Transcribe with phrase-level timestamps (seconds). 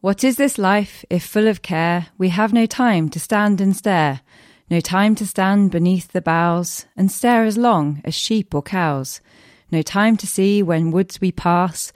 [0.00, 3.76] What is this life, if full of care, we have no time to stand and
[3.76, 4.20] stare,
[4.70, 9.20] no time to stand beneath the boughs and stare as long as sheep or cows,
[9.72, 11.92] no time to see when woods we pass,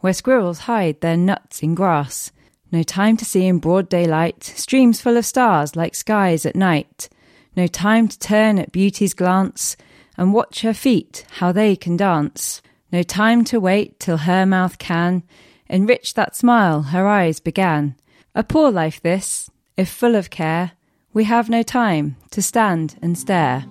[0.00, 2.32] where squirrels hide their nuts in grass,
[2.70, 7.10] no time to see in broad daylight streams full of stars like skies at night,
[7.54, 9.76] no time to turn at beauty's glance
[10.16, 14.78] and watch her feet, how they can dance, no time to wait till her mouth
[14.78, 15.22] can
[15.72, 17.96] enrich that smile her eyes began.
[18.34, 20.72] A poor life this, if full of care,
[21.14, 23.64] we have no time to stand and stare.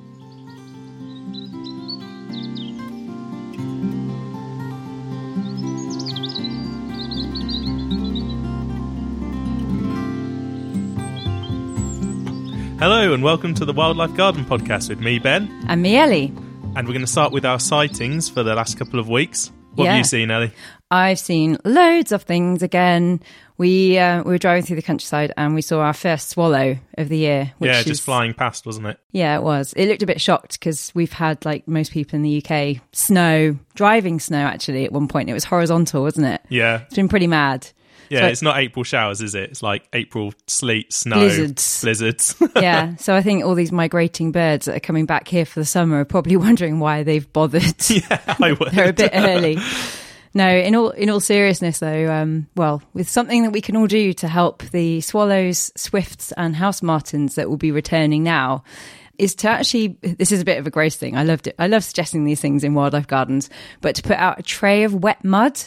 [12.79, 15.65] Hello and welcome to the Wildlife Garden Podcast with me, Ben.
[15.67, 16.33] And me, Ellie.
[16.75, 19.51] And we're going to start with our sightings for the last couple of weeks.
[19.75, 19.91] What Yeah.
[19.91, 20.51] have you seen, Ellie?
[20.91, 23.21] I've seen loads of things again.
[23.57, 27.09] We uh, we were driving through the countryside and we saw our first swallow of
[27.09, 27.53] the year.
[27.59, 28.99] Which yeah, is, just flying past, wasn't it?
[29.11, 29.71] Yeah, it was.
[29.73, 33.57] It looked a bit shocked because we've had, like most people in the UK, snow,
[33.73, 35.29] driving snow actually at one point.
[35.29, 36.41] It was horizontal, wasn't it?
[36.49, 36.81] Yeah.
[36.81, 37.67] It's been pretty mad.
[38.09, 39.51] Yeah, So- it's not April showers, is it?
[39.51, 41.81] It's like April sleet, snow, Blizzards.
[41.81, 42.35] blizzards.
[42.57, 42.95] yeah.
[42.97, 46.01] So I think all these migrating birds that are coming back here for the summer
[46.01, 47.89] are probably wondering why they've bothered.
[47.89, 48.71] Yeah, I would.
[48.73, 49.57] They're a bit early.
[50.33, 53.87] No, in all in all seriousness though, um, well, with something that we can all
[53.87, 58.63] do to help the swallows, swifts, and house martins that will be returning now,
[59.17, 61.17] is to actually this is a bit of a gross thing.
[61.17, 61.55] I loved it.
[61.59, 63.49] I love suggesting these things in wildlife gardens,
[63.81, 65.59] but to put out a tray of wet mud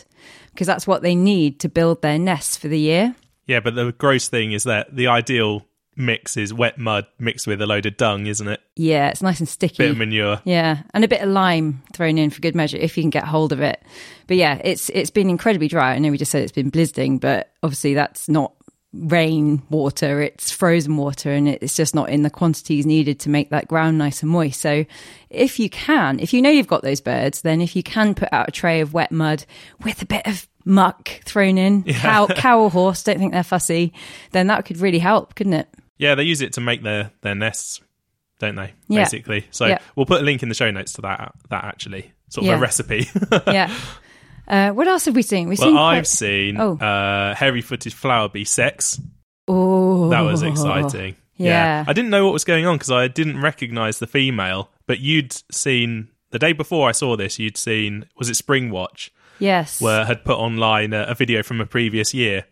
[0.52, 3.14] because that's what they need to build their nests for the year.
[3.46, 7.60] Yeah, but the gross thing is that the ideal mix is wet mud mixed with
[7.60, 8.60] a load of dung, isn't it?
[8.76, 9.76] Yeah, it's nice and sticky.
[9.78, 10.40] Bit of manure.
[10.44, 13.24] Yeah, and a bit of lime thrown in for good measure if you can get
[13.24, 13.82] hold of it.
[14.26, 15.94] But yeah, it's it's been incredibly dry.
[15.94, 18.52] I know we just said it's been blizzarding, but obviously that's not
[18.92, 23.50] rain water; it's frozen water, and it's just not in the quantities needed to make
[23.50, 24.60] that ground nice and moist.
[24.60, 24.84] So,
[25.30, 28.32] if you can, if you know you've got those birds, then if you can put
[28.32, 29.44] out a tray of wet mud
[29.82, 33.92] with a bit of muck thrown in, cow, cow or horse, don't think they're fussy,
[34.32, 35.68] then that could really help, couldn't it?
[36.04, 37.80] Yeah, they use it to make their, their nests,
[38.38, 38.72] don't they?
[38.88, 39.02] Yeah.
[39.04, 39.46] Basically.
[39.50, 39.78] So Yeah.
[39.96, 42.12] we'll put a link in the show notes to that, that actually.
[42.28, 42.56] Sort of Yeah.
[42.56, 43.08] a recipe.
[43.46, 43.72] yeah.
[44.46, 45.48] Uh, what else have we seen?
[45.48, 45.76] We've well, seen.
[45.76, 46.76] I've quite- seen Oh.
[46.76, 49.00] uh, hairy footed flower bee sex.
[49.48, 51.16] Oh, That was exciting.
[51.36, 51.84] Yeah.
[51.86, 55.34] I didn't know what was going on because I didn't recognize the female, but you'd
[55.50, 59.80] seen the day before I saw this, you'd seen, was it Spring Watch, Yes.
[59.80, 62.44] where had put online a, a video from a previous year,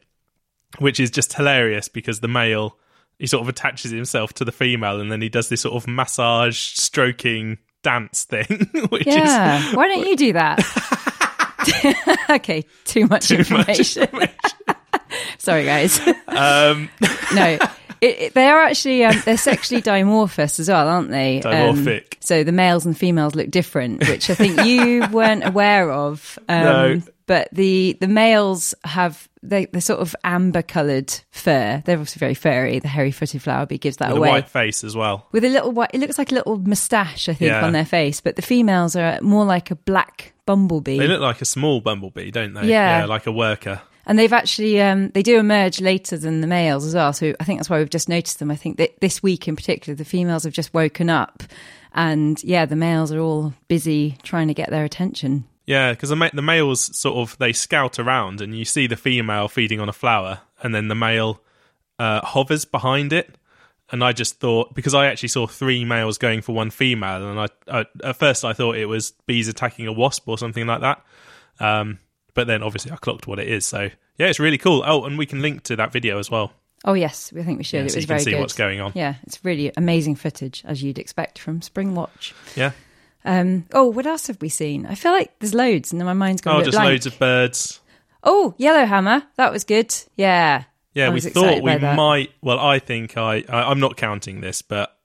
[0.78, 2.76] which is just hilarious because the male,
[3.18, 5.86] he sort of attaches himself to the female and then he does this sort of
[5.86, 8.46] massage, stroking dance thing,
[8.90, 9.74] which is Yeah.
[9.74, 10.58] Why don't you do that?
[12.30, 14.02] okay, too much too much information.
[14.02, 14.30] information.
[15.38, 16.00] Sorry, guys.
[16.26, 16.88] um,
[17.34, 17.58] no,
[18.00, 21.40] it, it, they are actually um, they're sexually dimorphous as well, aren't they?
[21.42, 22.14] Um, Dimorphic.
[22.20, 26.38] so the males and females look different, which I think you weren't aware of.
[26.48, 27.02] Um, No.
[27.26, 31.82] But the the males have they they're sort of amber coloured fur.
[31.84, 32.78] They're obviously very furry.
[32.78, 34.28] The hairy footed flower bee gives that with a away.
[34.30, 35.26] white face as well.
[35.32, 37.64] with a little white it looks like a little moustache i think Yeah.
[37.64, 41.40] on their face but the females are more like a black bumblebee They look like
[41.40, 42.66] a small bumblebee, don't they?
[42.68, 43.04] Yeah.
[43.06, 43.80] like a worker.
[44.06, 47.44] and they've actually um, they do emerge later than the males as well so i
[47.44, 50.04] think that's why we've just noticed them i think that this week in particular the
[50.04, 51.42] females have just woken up
[51.94, 56.30] and yeah the males are all busy trying to get their attention Yeah, because the,
[56.34, 59.92] the males sort of they scout around, and you see the female feeding on a
[59.92, 61.40] flower, and then the male
[61.98, 63.36] uh, hovers behind it.
[63.90, 67.38] And I just thought because I actually saw three males going for one female, and
[67.40, 70.80] I, I at first I thought it was bees attacking a wasp or something like
[70.80, 71.04] that.
[71.60, 71.98] Um,
[72.34, 73.66] but then obviously I clocked what it is.
[73.66, 74.82] So yeah, it's really cool.
[74.86, 76.52] Oh, and we can link to that video as well,
[76.84, 78.40] oh yes i think we should yeah, it so was you can very see good
[78.40, 78.92] what's going on.
[78.94, 82.72] yeah it's really amazing footage as you'd expect from spring watch Yeah.
[83.24, 86.12] Um, oh what else have we seen i feel like there's loads and then my
[86.12, 86.88] mind's gone a Oh, bit just blank.
[86.90, 87.80] loads of birds.
[88.24, 89.24] Oh, Yellowhammer.
[89.36, 89.92] That was good.
[90.16, 90.64] Yeah.
[90.94, 92.30] Yeah, we thought we might.
[92.40, 93.62] Well, I think I, I.
[93.70, 94.96] I'm not counting this, but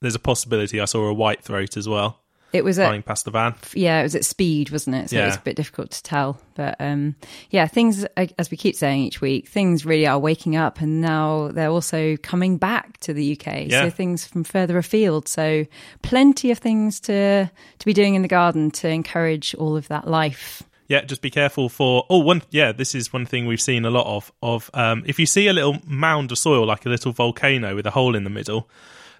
[0.00, 2.19] there's a possibility I saw a white throat as well
[2.52, 3.54] It was at flying past the van.
[3.74, 5.10] yeah, it was at speed, wasn't it?
[5.10, 6.40] So it was a bit difficult to tell.
[6.54, 7.14] But um,
[7.50, 11.48] yeah, things as we keep saying each week, things really are waking up, and now
[11.48, 13.68] they're also coming back to the UK.
[13.68, 13.84] Yeah.
[13.84, 15.28] So things from further afield.
[15.28, 15.66] So
[16.02, 20.08] plenty of things to to be doing in the garden to encourage all of that
[20.08, 20.62] life.
[20.88, 22.04] Yeah, just be careful for.
[22.10, 22.42] Oh, one.
[22.50, 24.32] Yeah, this is one thing we've seen a lot of.
[24.42, 27.86] Of um, if you see a little mound of soil, like a little volcano with
[27.86, 28.68] a hole in the middle,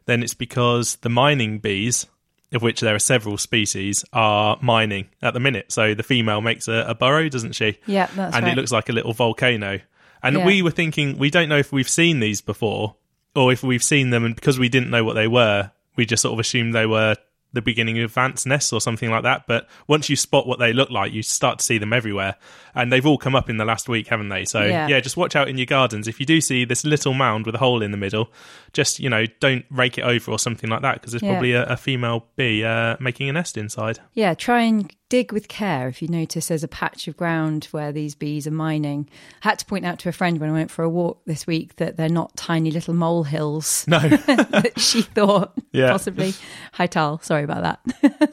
[0.07, 2.07] then it's because the mining bees,
[2.53, 5.71] of which there are several species, are mining at the minute.
[5.73, 7.79] So the female makes a, a burrow, doesn't she?
[7.87, 8.53] Yeah, that's and right.
[8.53, 9.81] it looks like a little volcano.
[10.23, 10.45] And Yeah.
[10.47, 12.97] we were thinking, we don't know if we've seen these before
[13.35, 16.23] or if we've seen them, and because we didn't know what they were, we just
[16.23, 17.15] sort of assumed they were
[17.53, 19.45] the beginning of ants' nests or something like that.
[19.49, 22.37] But once you spot what they look like, you start to see them everywhere.
[22.77, 24.45] And they've all come up in the last week, haven't they?
[24.45, 24.87] So, Yeah.
[24.87, 26.07] yeah, just watch out in your gardens.
[26.07, 28.31] If you do see this little mound with a hole in the middle,
[28.73, 31.33] just, you know, don't rake it over or something like that because there's Yeah.
[31.33, 33.99] probably a, a female bee uh, making a nest inside.
[34.15, 37.91] Yeah, try and dig with care if you notice there's a patch of ground where
[37.93, 39.09] these bees are mining.
[39.45, 41.47] I had to point out to a friend when I went for a walk this
[41.47, 43.99] week that they're not tiny little molehills No.
[44.09, 45.91] that she thought Yeah.
[45.91, 46.33] possibly.
[46.75, 47.19] Hi, Tal.
[47.23, 48.33] Sorry about that.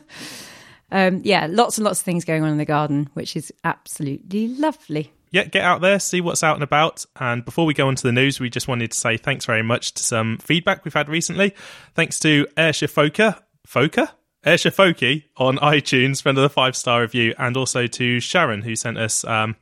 [0.92, 4.48] um, yeah, lots and lots of things going on in the garden, which is absolutely
[4.50, 5.12] lovely.
[5.32, 7.06] Yeah, get out there, see what's out and about.
[7.20, 9.64] And before we go on to the news, we just wanted to say thanks very
[9.64, 11.54] much to some feedback we've had recently.
[11.96, 14.12] Thanks to Aisha Foka, Foka?
[14.46, 18.98] Aisha Foki on iTunes for another five star review, and also to Sharon, who sent
[18.98, 19.56] us um,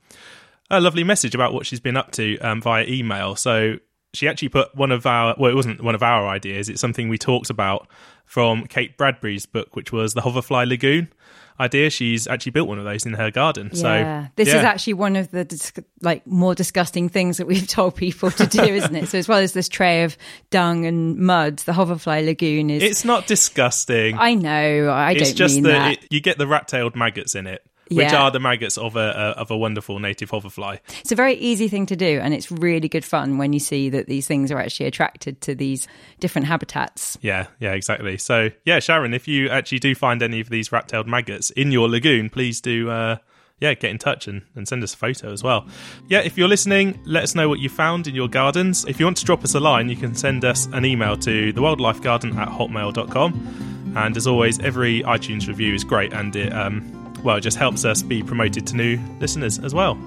[0.69, 3.35] a lovely message about what she's been up to um, via email.
[3.35, 3.77] So
[4.13, 7.09] she actually put one of our, well, it wasn't one of our ideas, it's something
[7.09, 7.88] we talked about
[8.25, 11.12] from Kate Bradbury's book, which was the Hoverfly Lagoon
[11.60, 11.90] idea.
[11.90, 13.69] She's actually built one of those in her garden.
[13.74, 14.57] Yeah, so this yeah.
[14.57, 18.46] is actually one of the dis- like more disgusting things that we've told people to
[18.46, 19.07] do, isn't it?
[19.07, 20.18] So as well as this tray of
[20.50, 22.84] dung and mud, the hoverfly lagoon is.
[22.84, 24.18] It's not disgusting.
[24.18, 24.88] I know.
[24.90, 26.04] I it's don't just mean that that.
[26.04, 28.24] It, you get the rat-tailed maggots in it, which Yeah.
[28.24, 30.78] are the maggots of a, a of a wonderful native hoverfly.
[31.02, 33.90] It's a very easy thing to do, and it's really good fun when you see
[33.90, 35.88] that these things are actually attracted to these
[36.20, 37.18] different habitats.
[37.22, 38.18] Yeah, yeah, exactly.
[38.18, 41.88] So, yeah, Sharon, if you actually do find any of these rat-tailed maggots in your
[41.90, 42.90] lagoon, please do.
[42.90, 43.18] Uh,
[43.62, 45.66] yeah, get in touch and, and send us a photo as well.
[46.10, 48.84] Yeah, if you're listening, let us know what you found in your gardens.
[48.84, 51.54] If you want to drop us a line, you can send us an email to
[51.54, 53.94] thewildlifegarden at hotmail.com.
[53.96, 57.83] And as always, every iTunes review is great and it, um, well, it just helps
[57.83, 59.98] us be promoted to new listeners as well.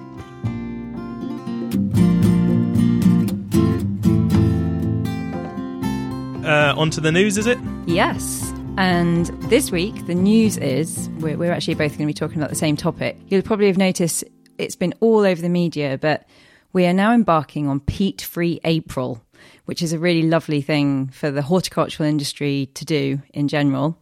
[6.46, 7.58] Uh, on to the news, is it?
[7.86, 8.54] Yes.
[8.78, 12.50] And this week, the news is we're, we're actually both going to be talking about
[12.50, 13.18] the same topic.
[13.26, 14.22] You'll probably have noticed
[14.56, 16.24] it's been all over the media, but
[16.72, 19.20] we are now embarking on peat free April,
[19.64, 23.98] which is a really lovely thing for the horticultural industry to do in general.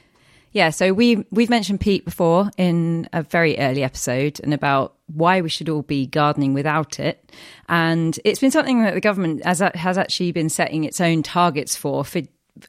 [0.57, 5.43] Yeah, so we we've mentioned peat before in a very early episode and about why
[5.43, 7.31] we should all be gardening without it,
[7.69, 11.77] and it's been something that the government has has actually been setting its own targets
[11.77, 12.23] for for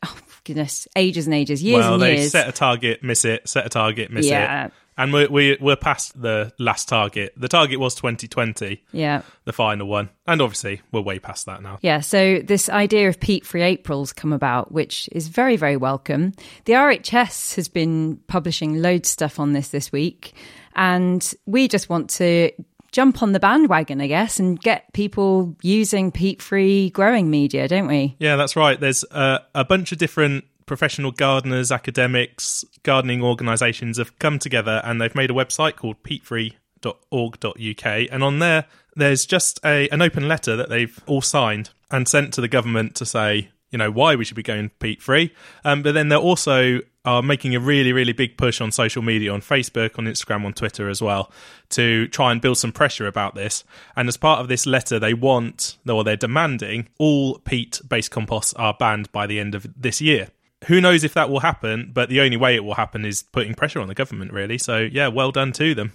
[0.04, 2.32] oh, goodness ages and ages, years well, and they years.
[2.34, 4.32] set a target, miss it, set a target, miss it.
[4.32, 4.66] Yeah.
[4.66, 4.74] it.
[4.98, 7.34] And we're, we're, we're past the last target.
[7.38, 10.10] The target was 2020, yeah, the final one.
[10.26, 11.78] And obviously, we're way past that now.
[11.82, 16.34] Yeah, so this idea of peat free Aprils come about, which is very, very welcome.
[16.66, 20.34] The RHS has been publishing loads of stuff on this this week,
[20.76, 22.52] and we just want to
[22.92, 27.88] jump on the bandwagon, I guess, and get people using peat free growing media, don't
[27.88, 28.16] we?
[28.20, 28.80] Yeah, that's right.
[28.80, 35.02] There's uh, a bunch of different professional gardeners, academics, gardening organisations have come together and
[35.02, 38.08] they've made a website called peatfree.org.uk.
[38.12, 38.66] And on there,
[38.96, 42.94] there's just a an open letter that they've all signed and sent to the government
[42.96, 45.34] to say, you know, why we should be going peat free.
[45.66, 49.32] Um, but then they're also are making a really, really big push on social media,
[49.32, 51.32] on Facebook, on Instagram, on Twitter as well,
[51.70, 53.64] to try and build some pressure about this.
[53.96, 58.54] And as part of this letter, they want, or they're demanding, all peat based composts
[58.56, 60.28] are banned by the end of this year.
[60.68, 63.54] Who knows if that will happen, but the only way it will happen is putting
[63.54, 64.58] pressure on the government, really.
[64.58, 65.94] So, yeah, well done to them.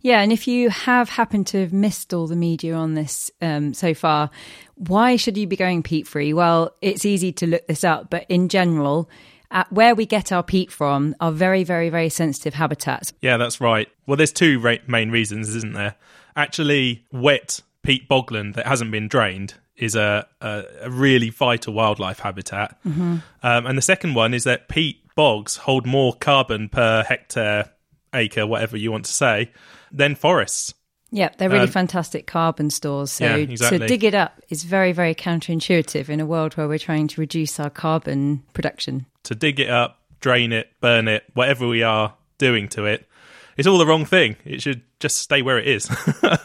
[0.00, 3.74] Yeah, and if you have happened to have missed all the media on this um,
[3.74, 4.30] so far,
[4.76, 6.32] why should you be going peat free?
[6.32, 9.08] Well, it's easy to look this up, but in general,
[9.70, 13.12] where we get our peat from are very, very, very sensitive habitats.
[13.20, 13.88] Yeah, that's right.
[14.06, 15.96] Well, there's two ra- main reasons, isn't there?
[16.34, 22.20] Actually, wet peat bogland that hasn't been drained is a, a, a really vital wildlife
[22.20, 22.78] habitat.
[22.84, 27.70] Um, and the second one is that peat bogs hold more carbon per hectare,
[28.14, 29.50] acre, whatever you want to say,
[29.92, 30.74] than forests.
[31.10, 33.12] Yeah, they're really Um, fantastic carbon stores.
[33.12, 33.78] So Yeah, exactly.
[33.78, 37.20] to dig it up is very, very counterintuitive in a world where we're trying to
[37.20, 39.06] reduce our carbon production.
[39.24, 43.06] To dig it up, drain it, burn it, whatever we are doing to it,
[43.56, 44.34] it's all the wrong thing.
[44.44, 45.88] It should just stay where it is.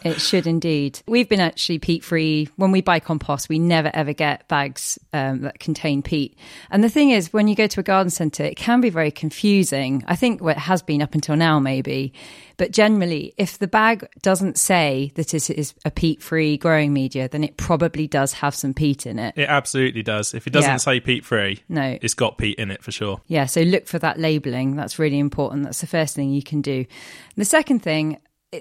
[0.04, 1.02] It should indeed.
[1.08, 2.48] We've been actually peat free.
[2.56, 6.38] When we buy compost, we never ever get bags um, that contain peat.
[6.72, 9.12] And the thing is, when you go to a garden centre, it can be very
[9.12, 10.04] confusing.
[10.08, 12.14] I think well, it has been up until now, maybe.
[12.58, 17.28] But generally, if the bag doesn't say that it is a peat free growing media,
[17.30, 19.34] then it probably does have some peat in it.
[19.38, 20.34] it absolutely does.
[20.34, 20.78] If it doesn't Yeah.
[20.78, 21.98] say peat free, No.
[22.02, 23.22] it's got peat in it for sure.
[23.28, 24.76] Yeah, so look for that labelling.
[24.76, 25.64] That's really important.
[25.64, 26.86] That's the first thing you can do.
[27.36, 28.18] The second thing,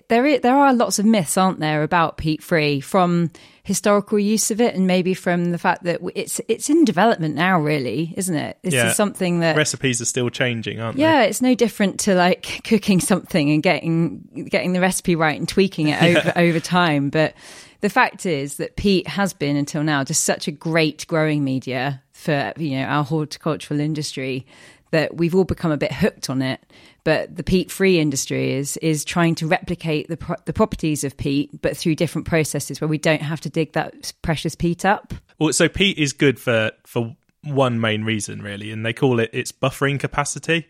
[0.09, 3.31] there there are lots of myths, aren't there, about peat free from
[3.63, 7.59] historical use of it, and maybe from the fact that it's it's in development now,
[7.61, 8.59] really, isn't it?
[8.63, 8.89] This Yeah.
[8.91, 11.03] is something that Recipes are still changing, aren't they?
[11.03, 15.49] yeah, it's no different to like cooking something and getting getting the recipe right and
[15.49, 17.09] tweaking it over over time.
[17.11, 17.35] But
[17.81, 22.03] the fact is that peat has been until now just such a great growing media
[22.13, 24.45] for you know our horticultural industry
[24.91, 26.61] that we've all become a bit hooked on it.
[27.09, 31.17] But the peat free industry is is trying to replicate the pro- the properties of
[31.17, 35.15] peat, but through different processes where we don't have to dig that precious peat up.
[35.39, 39.31] Well, so peat is good for for one main reason, really, and they call it
[39.33, 40.67] its buffering capacity.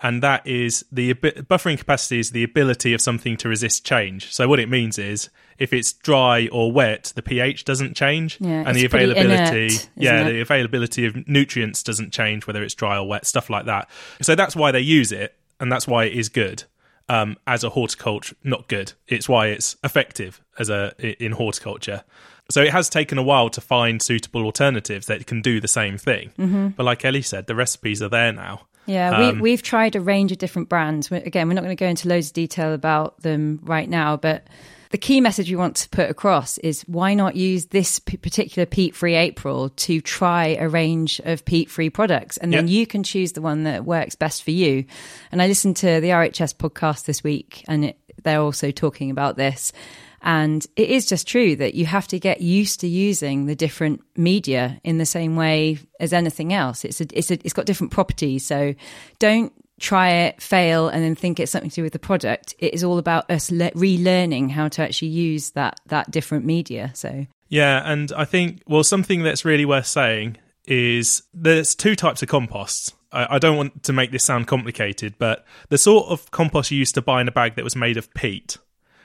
[0.00, 4.32] And that is the buffering capacity is the ability of something to resist change.
[4.32, 8.64] So what it means is if it's dry or wet, the pH doesn't change, Yeah,
[8.66, 10.32] and the availability, inert, yeah, it?
[10.32, 13.88] the availability of nutrients doesn't change whether it's dry or wet, stuff like that.
[14.20, 16.64] So that's why they use it, and that's why it is good
[17.08, 18.36] um, as a horticulture.
[18.44, 18.92] Not good.
[19.06, 20.92] It's why it's effective as a
[21.24, 22.02] in horticulture.
[22.50, 25.96] So it has taken a while to find suitable alternatives that can do the same
[25.96, 26.32] thing.
[26.38, 26.68] Mm-hmm.
[26.68, 28.66] But like Ellie said, the recipes are there now.
[28.86, 31.10] Yeah, Um, we, we've tried a range of different brands.
[31.12, 34.48] Again, we're not going to go into loads of detail about them right now, but
[34.92, 38.66] the key message we want to put across is why not use this p- particular
[38.66, 42.36] peat free April to try a range of peat free products?
[42.36, 44.84] And then you can choose the one that works best for you.
[45.32, 49.36] And I listened to the RHS podcast this week, and it, they're also talking about
[49.38, 49.72] this.
[50.20, 54.02] And it is just true that you have to get used to using the different
[54.14, 56.84] media in the same way as anything else.
[56.84, 58.46] It's a, it's a, it's got different properties.
[58.46, 58.74] So
[59.18, 62.54] don't try it, fail, and then think it's something to do with the product.
[62.58, 66.92] It is all about us le- relearning how to actually use that that different media.
[66.94, 72.22] So Yeah, and I think well, something that's really worth saying is there's two types
[72.22, 72.92] of composts.
[73.10, 76.78] I, I don't want to make this sound complicated, but the sort of compost you
[76.78, 78.58] used to buy in a bag that was made of peat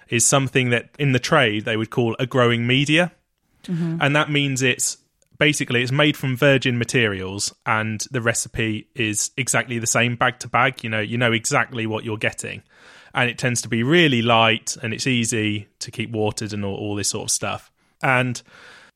[0.07, 3.11] is something that in the trade they would call a growing media,
[3.63, 3.97] mm-hmm.
[3.99, 4.97] and that means it's
[5.37, 10.47] basically it's made from virgin materials and the recipe is exactly the same bag to
[10.47, 10.83] bag.
[10.83, 12.63] You know you know exactly what you're getting.
[13.13, 16.75] And it tends to be really light and it's easy to keep watered and all,
[16.75, 17.71] all this sort of stuff.
[18.03, 18.41] And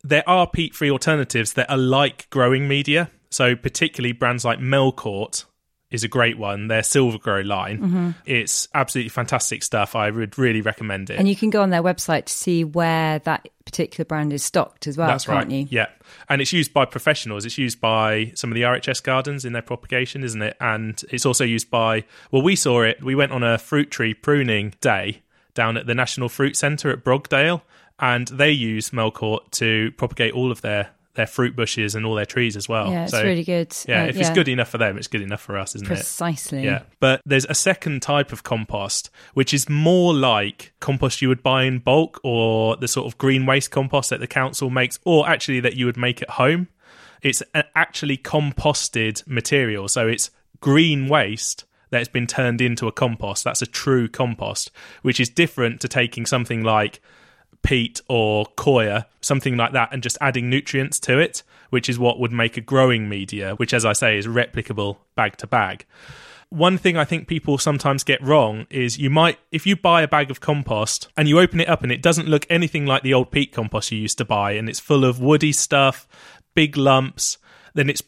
[0.04, 3.10] there are peat free alternatives that are like growing media.
[3.30, 5.46] So particularly brands like melcourt
[5.92, 8.10] is a great one their SylvaGrow line mm-hmm.
[8.26, 11.84] it's absolutely fantastic stuff i would really recommend it and you can go on their
[11.84, 15.08] website to see where that particular brand is stocked as well.
[15.08, 15.52] That's can't right.
[15.52, 15.68] you?
[15.70, 15.88] Yeah,
[16.30, 17.46] and it's used by professionals.
[17.46, 20.58] It's used by some of the RHS gardens in their propagation, isn't it?
[20.60, 22.04] And it's also used by.
[22.32, 23.02] Well, we saw it.
[23.02, 25.22] We went on a fruit tree pruning day
[25.54, 27.62] down at the National Fruit Centre at Brogdale,
[28.00, 32.26] and they use Melcourt to propagate all of their their fruit bushes and all their
[32.26, 32.90] trees as well.
[32.90, 33.76] Yeah, it's So, really good.
[33.88, 35.90] Yeah, Uh, if it's good enough for them, it's good enough for us, isn't it?
[35.90, 36.64] Precisely.
[36.64, 36.84] Yeah.
[37.00, 41.64] But there's a second type of compost, which is more like compost you would buy
[41.64, 45.60] in bulk or the sort of green waste compost that the council makes, or actually
[45.60, 46.70] that you would make at home.
[47.22, 49.88] It's an actually composted material.
[49.88, 53.44] So it's green waste that's been turned into a compost.
[53.44, 57.02] That's a true compost, which is different to taking something like
[57.64, 62.20] peat or coir, something like that, and just adding nutrients to it, which is what
[62.20, 65.86] would make a growing media, which, as I say, is replicable bag to bag.
[66.50, 70.08] One thing I think people sometimes get wrong is you might, if you buy a
[70.08, 73.14] bag of compost and you open it up and it doesn't look anything like the
[73.14, 76.10] old peat compost you used to buy and it's full of woody stuff,
[76.54, 77.38] big lumps,
[77.74, 78.04] then it's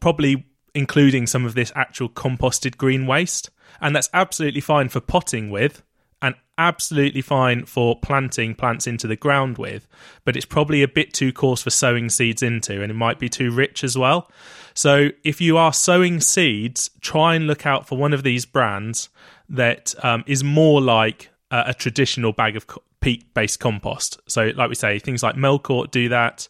[0.00, 0.44] probably
[0.74, 3.50] including some of this actual composted green waste.
[3.80, 5.84] And that's absolutely fine for potting with
[6.24, 9.86] and absolutely fine for planting plants into the ground with,
[10.24, 13.28] but it's probably a bit too coarse for sowing seeds into, and it might be
[13.28, 14.30] too rich as well.
[14.72, 19.10] So, if you are sowing seeds, try and look out for one of these brands
[19.50, 24.18] that um, is more like a, traditional bag of co- peat-based compost.
[24.26, 26.48] So, like we say, things like Melcourt do that,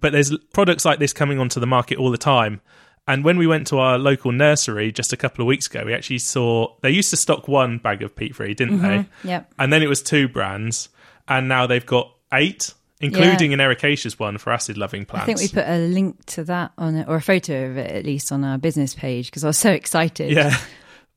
[0.00, 2.62] but there's products like this coming onto the market all the time.
[3.08, 5.92] And when we went to our local nursery just a couple of weeks ago, we
[5.92, 8.98] actually saw they used to stock one bag of peat free, didn't they?
[8.98, 9.28] Mm-hmm.
[9.28, 9.52] Yep.
[9.58, 10.88] And then it was two brands,
[11.26, 15.24] and now they've got eight, including an ericaceous one for acid loving plants.
[15.24, 17.90] I think we put a link to that on it, or a photo of it
[17.90, 20.30] at least on our business page because I was so excited.
[20.30, 20.56] Yeah.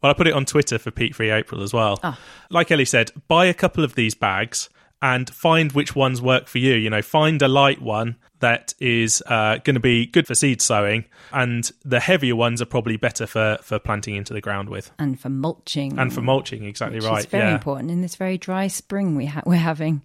[0.01, 1.99] Well, I put it on Twitter for Peat Free April as well.
[2.03, 2.19] Ah.
[2.49, 4.69] Like Ellie said, buy a couple of these bags
[5.05, 6.73] and find which ones work for you.
[6.73, 10.63] You know, find a light one that is uh, going to be good for seed
[10.63, 14.91] sowing, and the heavier ones are probably better for, for planting into the ground with
[14.97, 15.99] And for mulching.
[15.99, 16.63] and for mulching.
[16.65, 17.19] Exactly right.
[17.19, 17.53] is very yeah.
[17.53, 20.01] important in this very dry spring we ha- we're having.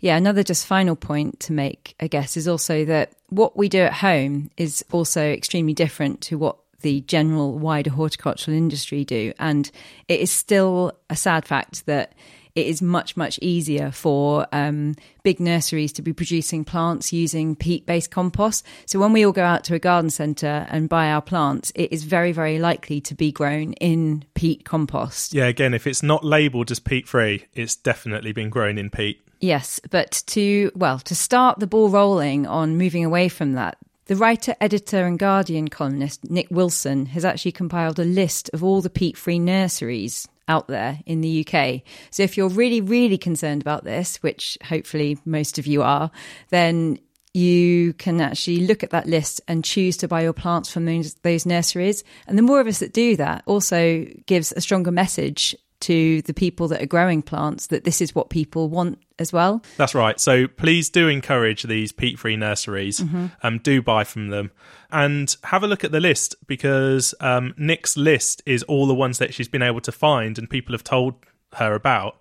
[0.00, 3.80] Yeah, another just final point to make, I guess, is also that what we do
[3.80, 9.70] at home is also extremely different to what the general wider horticultural industry do, and
[10.08, 12.14] it is still a sad fact that
[12.58, 17.86] it is much, much easier for um, big nurseries to be producing plants using peat
[17.86, 18.66] based compost.
[18.86, 21.92] So when we all go out to a garden centre and buy our plants, it
[21.92, 25.32] is very, very likely to be grown in peat compost.
[25.32, 29.20] Yeah, again, if it's not labelled as peat free, it's definitely been grown in peat.
[29.40, 34.16] Yes, but to, well, to start the ball rolling on moving away from that, the
[34.16, 38.90] writer, editor, and Guardian columnist Nic Wilson has actually compiled a list of all the
[38.90, 41.82] peat free nurseries out there in the UK.
[42.10, 46.10] So if you're really, really concerned about this, which hopefully most of you are,
[46.48, 46.98] then
[47.34, 51.14] you can actually look at that list and choose to buy your plants from those,
[51.16, 52.02] those nurseries.
[52.26, 56.34] And the more of us that do that also gives a stronger message to the
[56.34, 59.62] people that are growing plants that this is what people want as well.
[59.76, 60.18] That's right.
[60.18, 63.00] So please do encourage these peat free nurseries.
[63.00, 63.26] Mm-hmm.
[63.42, 64.50] Um, do buy from them
[64.90, 69.18] and have a look at the list because um, Nic's list is all the ones
[69.18, 71.14] that she's been able to find and people have told
[71.54, 72.18] her about.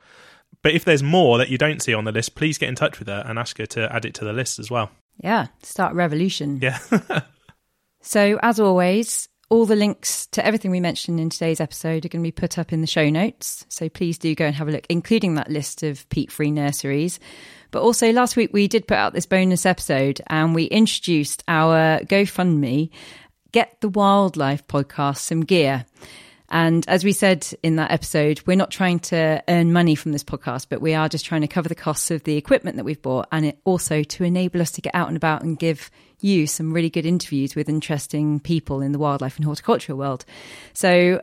[0.61, 2.99] But if there's more that you don't see on the list, please get in touch
[2.99, 4.91] with her and ask her to add it to the list as well.
[5.23, 6.59] Yeah, start a revolution.
[6.61, 6.79] Yeah.
[8.01, 12.21] so, as always, all the links to everything we mentioned in today's episode are going
[12.21, 13.65] to be put up in the show notes.
[13.69, 17.19] So please do go and have a look, including that list of peat free nurseries.
[17.71, 21.99] But also, last week we did put out this bonus episode and we introduced our
[22.01, 22.89] GoFundMe
[23.53, 25.85] Get the Wildlife podcast some gear.
[26.49, 30.23] And as we said in that episode, we're not trying to earn money from this
[30.23, 33.01] podcast, but we are just trying to cover the costs of the equipment that we've
[33.01, 36.47] bought and it also to enable us to get out and about and give you
[36.47, 40.25] some really good interviews with interesting people in the wildlife and horticultural world.
[40.73, 41.21] So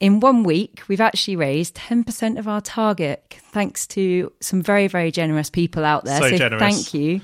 [0.00, 5.10] in one week, we've actually raised 10% of our target thanks to some very, very
[5.10, 6.20] generous people out there.
[6.20, 6.60] So, so generous.
[6.60, 7.20] thank you.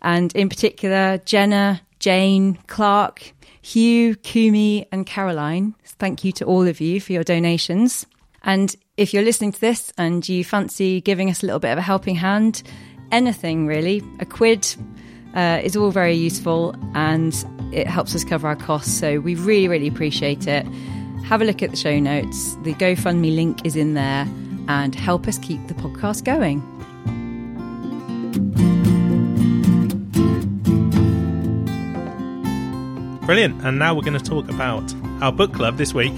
[0.00, 3.32] And in particular, Jenna, Jane, Clark,
[3.62, 5.74] Hugh, Kumi, and Caroline.
[5.84, 8.06] Thank you to all of you for your donations.
[8.42, 11.78] And if you're listening to this and you fancy giving us a little bit of
[11.78, 12.62] a helping hand,
[13.10, 14.76] anything really, a quid
[15.34, 18.92] uh, is all very useful and it helps us cover our costs.
[18.92, 20.64] So we really, really appreciate it.
[21.24, 22.54] Have a look at the show notes.
[22.62, 24.28] The GoFundMe link is in there
[24.68, 26.60] and help us keep the podcast going.
[33.26, 33.64] Brilliant.
[33.64, 36.12] And now we're going to talk about our book club this week,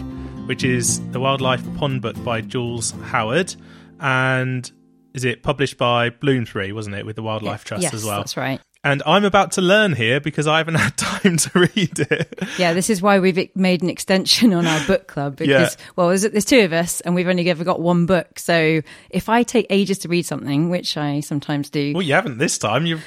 [0.46, 3.54] which is The Wildlife Pond Book by Jules Howard.
[4.00, 4.68] And
[5.14, 8.18] is it published by Bloomsbury, wasn't it, with the Wildlife Trust yes, as well?
[8.18, 8.60] That's right.
[8.86, 12.38] And I'm about to learn here because I haven't had time to read it.
[12.56, 15.86] Yeah, this is why we've made an extension on our book club because, yeah.
[15.96, 18.38] well, there's, there's two of us and we've only ever got one book.
[18.38, 21.94] So if I take ages to read something, which I sometimes do.
[21.94, 22.86] Well, you haven't this time.
[22.86, 23.04] You've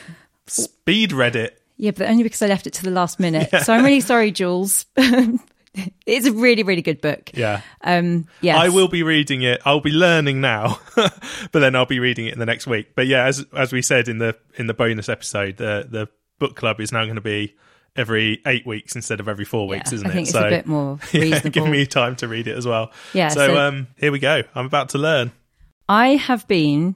[0.47, 1.61] speed read it.
[1.77, 3.49] Yeah, but only because I left it to the last minute.
[3.53, 3.63] Yeah.
[3.63, 4.85] So I'm really sorry, Jules.
[6.05, 7.31] it's a really, really good book.
[7.33, 7.61] Yeah.
[7.81, 8.57] Um, yes.
[8.57, 9.61] I will be reading it.
[9.65, 12.95] I'll be learning now, but then I'll be reading it in the next week.
[12.95, 16.55] But yeah, as as we said in the in the bonus episode, the the book
[16.55, 17.55] club is now going to be
[17.95, 20.29] every eight weeks instead of every four weeks, yeah, isn't I think it?
[20.29, 21.37] It's so a bit more reasonable.
[21.43, 22.91] Yeah, give me time to read it as well.
[23.13, 23.29] Yeah.
[23.29, 24.43] So, so um, here we go.
[24.55, 25.31] I'm about to learn.
[25.87, 26.95] I have been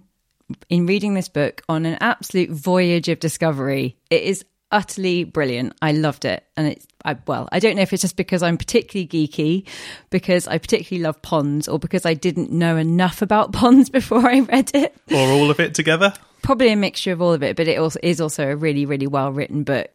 [0.70, 3.98] in reading this book on an absolute voyage of discovery.
[4.10, 5.74] It is utterly brilliant.
[5.82, 6.44] I loved it.
[6.58, 9.68] And it's, I, well, I don't know if it's just because I'm particularly geeky,
[10.10, 14.40] because I particularly love ponds, or because I didn't know enough about ponds before I
[14.40, 14.96] read it.
[15.12, 16.14] Or all of it together?
[16.42, 19.08] Probably a mixture of all of it, but it also is also a really, really
[19.08, 19.90] well written book.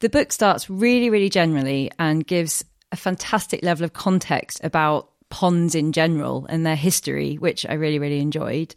[0.00, 5.74] The book starts really, really generally and gives a fantastic level of context about ponds
[5.74, 8.74] in general and their history, which I really, really enjoyed.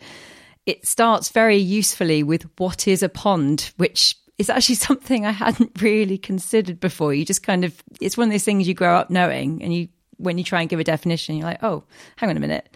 [0.66, 5.82] It starts very usefully with what is a pond, which is actually something I hadn't
[5.82, 7.14] really considered before.
[7.14, 9.90] You just kind of, it's one of those things you grow up knowing, and you,
[10.18, 11.84] when you try and give a definition, you're like, oh,
[12.16, 12.70] hang on a minute.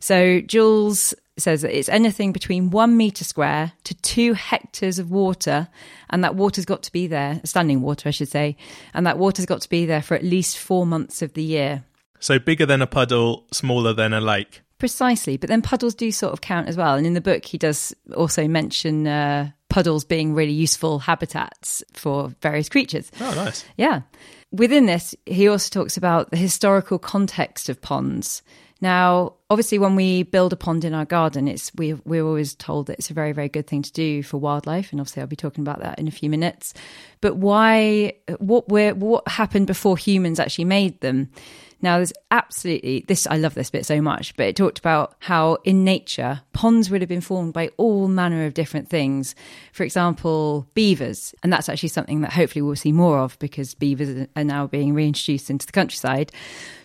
[0.00, 5.68] So Jules says that it's anything between one meter square to two hectares of water,
[6.10, 8.56] and that water's got to be there, standing water, I should say,
[8.94, 11.84] and that water's got to be there for at least four months of the year.
[12.20, 14.62] So bigger than a puddle, smaller than a lake.
[14.78, 16.94] Precisely, but then puddles do sort of count as well.
[16.94, 22.34] And in the book, he does also mention uh, puddles being really useful habitats for
[22.40, 23.10] various creatures.
[23.20, 23.64] Oh, nice.
[23.76, 24.02] Yeah.
[24.50, 28.42] Within this, he also talks about the historical context of ponds.
[28.80, 32.86] Now, obviously, when we build a pond in our garden, it's we we're always told
[32.86, 35.36] that it's a very very good thing to do for wildlife, and obviously, I'll be
[35.36, 36.74] talking about that in a few minutes.
[37.20, 38.12] But why?
[38.38, 41.30] What were what happened before humans actually made them?
[41.80, 45.58] Now, there's absolutely this, I love this bit so much, but it talked about how
[45.64, 49.34] in nature, ponds would have been formed by all manner of different things.
[49.72, 51.34] For example, beavers.
[51.42, 54.94] And that's actually something that hopefully we'll see more of because beavers are now being
[54.94, 56.32] reintroduced into the countryside.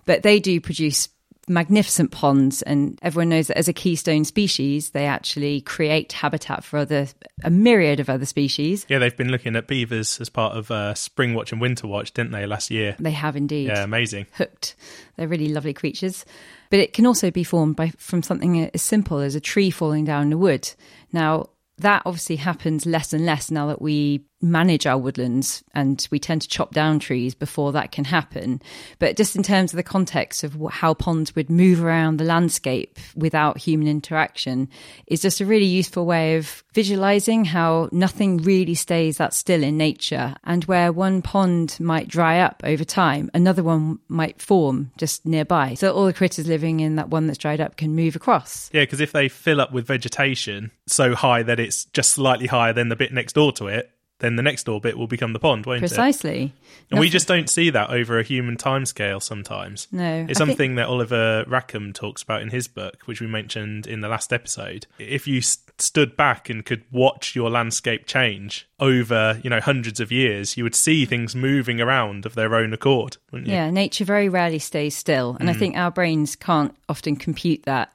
[0.06, 1.08] But they do produce
[1.47, 6.77] magnificent ponds and everyone knows that as a keystone species they actually create habitat for
[6.77, 7.08] other
[7.43, 8.86] a myriad of other species.
[8.88, 12.13] Yeah, they've been looking at beavers as part of uh, Spring Watch and Winter Watch,
[12.13, 12.95] didn't they, last year?
[12.99, 13.67] they have indeed.
[13.67, 14.27] Yeah, amazing.
[14.34, 14.75] hooked.
[15.17, 16.25] They're really lovely creatures.
[16.69, 20.06] But it can also be formed by from something as simple as a tree falling
[20.06, 20.71] down in the wood.
[21.12, 26.19] Now that obviously happens less and less now that we manage our woodlands and we
[26.19, 28.62] tend to chop down trees before that can happen.
[28.99, 32.99] But just in terms of the context of how ponds would move around the landscape
[33.15, 34.69] without human interaction
[35.08, 39.77] is just a really useful way of visualizing how nothing really stays that still in
[39.77, 45.25] nature and where one pond might dry up over time, another one might form just
[45.25, 45.73] nearby.
[45.75, 48.69] So all the critters living in that one that's dried up can move across.
[48.73, 52.73] Yeah, because if they fill up with vegetation so high that it's just slightly higher
[52.73, 53.92] than the bit next door to it,
[54.24, 55.88] then the next orbit will become the pond, won't it?
[55.88, 56.54] Precisely.
[56.90, 59.88] And we just don't see that over a human timescale sometimes.
[59.92, 63.28] No, It's I think- something that Oliver Rackham talks about in his book, which we
[63.28, 64.88] mentioned in the last episode.
[65.00, 70.00] If you s- stood back and could watch your landscape change over, you know, hundreds
[70.00, 73.56] of years, you would see things moving around of their own accord, wouldn't you?
[73.56, 75.36] Yeah, nature very rarely stays still.
[75.40, 75.60] And I mm.
[75.60, 77.92] think our brains can't often compute that.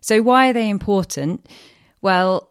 [0.00, 1.46] So, why are they important?
[2.00, 2.50] Well,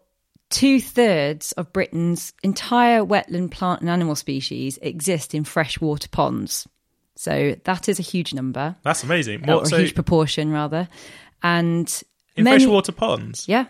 [0.50, 6.66] two thirds of Britain's entire wetland plant and animal species exist in freshwater ponds.
[7.16, 9.48] So, that is a huge number, That's amazing.
[9.50, 10.88] or a so huge proportion, rather.
[11.42, 11.92] And
[12.36, 13.48] in many- freshwater ponds?
[13.48, 13.66] Yeah,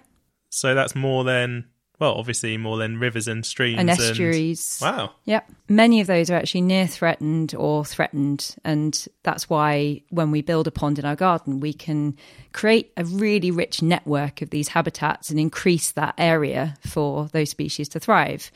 [0.50, 1.64] So that's more than,
[1.98, 4.78] well, obviously more than rivers and streams and estuaries.
[4.80, 5.12] Wow.
[5.24, 5.50] Yep.
[5.68, 8.54] Many of those are actually near threatened or threatened.
[8.64, 12.16] And that's why when we build a pond in our garden, we can
[12.52, 17.88] create a really rich network of these habitats and increase that area for those species
[17.90, 18.52] to thrive.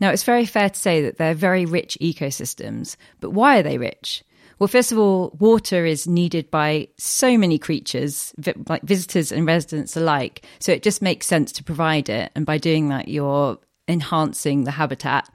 [0.00, 3.78] Now, it's very fair to say that they're very rich ecosystems, but why are they
[3.78, 4.24] rich?
[4.58, 8.34] Well, first of all, water is needed by so many creatures,
[8.68, 10.44] like visitors and residents alike.
[10.58, 12.32] So it just makes sense to provide it.
[12.34, 15.32] And by doing that, you're enhancing the habitat.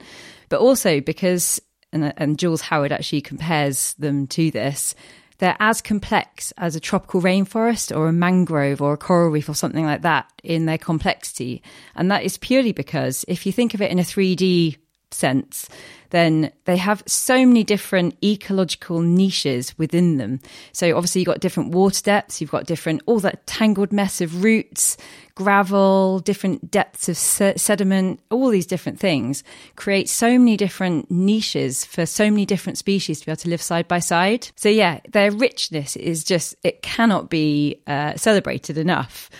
[0.50, 1.60] But also because,
[1.92, 4.94] and, uh, and Jules Howard actually compares them to this,
[5.38, 9.54] they're as complex as a tropical rainforest or a mangrove or a coral reef or
[9.54, 11.62] something like that in their complexity.
[11.96, 14.76] And that is purely because if you think of it in a 3D
[15.14, 15.68] sense,
[16.10, 20.40] then they have so many different ecological niches within them.
[20.72, 24.44] So obviously you've got different water depths, you've got different, all that tangled mess of
[24.44, 24.96] roots,
[25.34, 29.42] gravel, different depths of se- sediment, all these different things
[29.74, 33.62] create so many different niches for so many different species to be able to live
[33.62, 34.48] side by side.
[34.54, 39.30] So yeah, their richness is just, it cannot be uh, celebrated enough.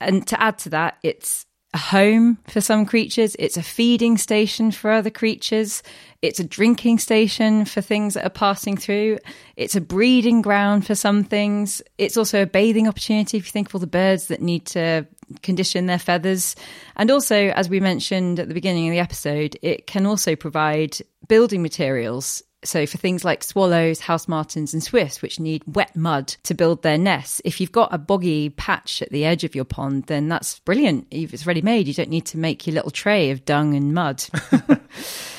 [0.00, 4.70] And to add to that, it's a home for some creatures, it's a feeding station
[4.70, 5.82] for other creatures,
[6.20, 9.18] it's a drinking station for things that are passing through,
[9.56, 13.68] it's a breeding ground for some things, it's also a bathing opportunity if you think
[13.68, 15.06] of all the birds that need to
[15.42, 16.54] condition their feathers.
[16.96, 20.98] And also, as we mentioned at the beginning of the episode, it can also provide
[21.26, 26.28] building materials so for things like swallows, house martins, and swifts, which need wet mud
[26.44, 29.64] to build their nests, if you've got a boggy patch at the edge of your
[29.64, 31.06] pond, then that's brilliant.
[31.10, 34.24] It's ready made, you don't need to make your little tray of dung and mud.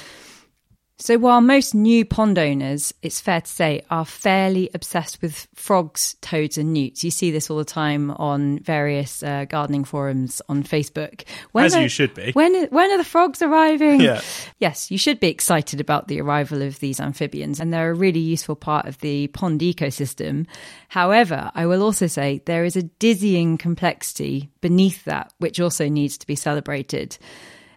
[1.03, 6.15] So while most new pond owners, it's fair to say, are fairly obsessed with frogs,
[6.21, 10.63] toads, and newts, you see this all the time on various uh, gardening forums on
[10.63, 11.25] Facebook.
[11.51, 12.31] When As are- you should be.
[12.31, 13.99] When when are the frogs arriving?
[13.99, 14.21] Yeah.
[14.59, 18.21] Yes, you should be excited about the arrival of these amphibians, and they're a really
[18.21, 20.47] useful part of the pond ecosystem.
[20.87, 26.17] However, I will also say there is a dizzying complexity beneath that, which also needs
[26.19, 27.17] to be celebrated.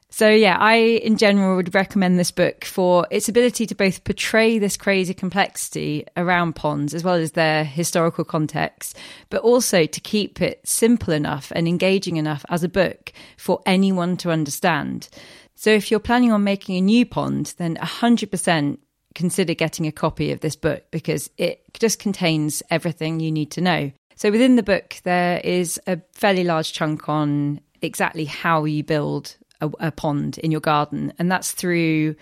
[0.08, 4.58] So, yeah, I in general would recommend this book for its ability to both portray
[4.58, 8.96] this crazy complexity around ponds as well as their historical context,
[9.30, 14.16] but also to keep it simple enough and engaging enough as a book for anyone
[14.18, 15.08] to understand.
[15.56, 18.78] So, if you're planning on making a new pond, then 100%
[19.14, 23.60] consider getting a copy of this book because it just contains everything you need to
[23.60, 23.90] know.
[24.14, 29.36] So, within the book, there is a fairly large chunk on exactly how you build
[29.60, 32.16] a, a pond in your garden, and that's through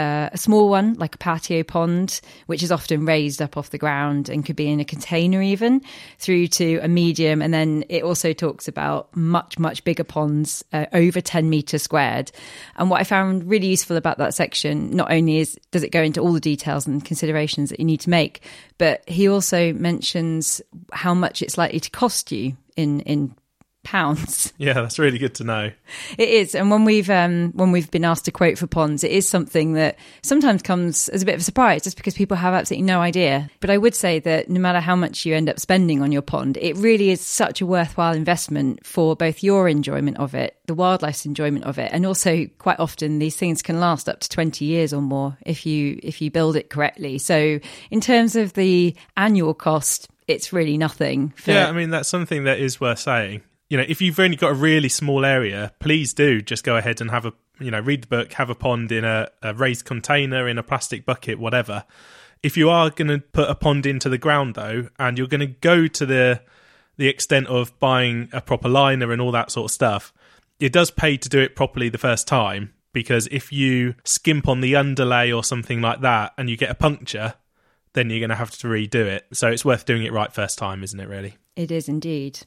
[0.00, 3.78] uh, a small one, like a patio pond, which is often raised up off the
[3.78, 5.82] ground and could be in a container even,
[6.18, 7.42] through to a medium.
[7.42, 12.32] And then it also talks about much, much bigger ponds, uh, over 10 meters squared.
[12.76, 16.02] And what I found really useful about that section, not only is does it go
[16.02, 18.42] into all the details and considerations that you need to make,
[18.78, 23.34] but he also mentions how much it's likely to cost you in, in
[23.82, 24.52] pounds.
[24.60, 25.70] Yeah, that's really good to know.
[26.18, 29.10] It is, and when we've um, when we've been asked to quote for ponds, it
[29.10, 32.52] is something that sometimes comes as a bit of a surprise, just because people have
[32.52, 33.48] absolutely no idea.
[33.60, 36.20] But I would say that no matter how much you end up spending on your
[36.20, 40.74] pond, it really is such a worthwhile investment for both your enjoyment of it, the
[40.74, 44.66] wildlife's enjoyment of it, and also quite often these things can last up to twenty
[44.66, 47.16] years or more if you if you build it correctly.
[47.16, 47.58] So
[47.90, 51.30] in terms of the annual cost, it's really nothing.
[51.30, 53.40] For- yeah, I mean that's something that is worth saying
[53.70, 57.00] you know, if you've only got a really small area, please do just go ahead
[57.00, 59.84] and have a, you know, read the book, have a pond in a, a raised
[59.84, 61.84] container, in a plastic bucket, whatever.
[62.42, 65.40] If you are going to put a pond into the ground though, and you're going
[65.40, 66.42] to go to the
[66.96, 70.12] the extent of buying a proper liner and all that sort of stuff,
[70.58, 74.60] it does pay to do it properly the first time because if you skimp on
[74.60, 77.34] the underlay or something like that and you get a puncture,
[77.94, 79.26] then you're going to have to redo it.
[79.32, 81.36] So it's worth doing it right first time, isn't it, really?
[81.60, 82.40] It is indeed.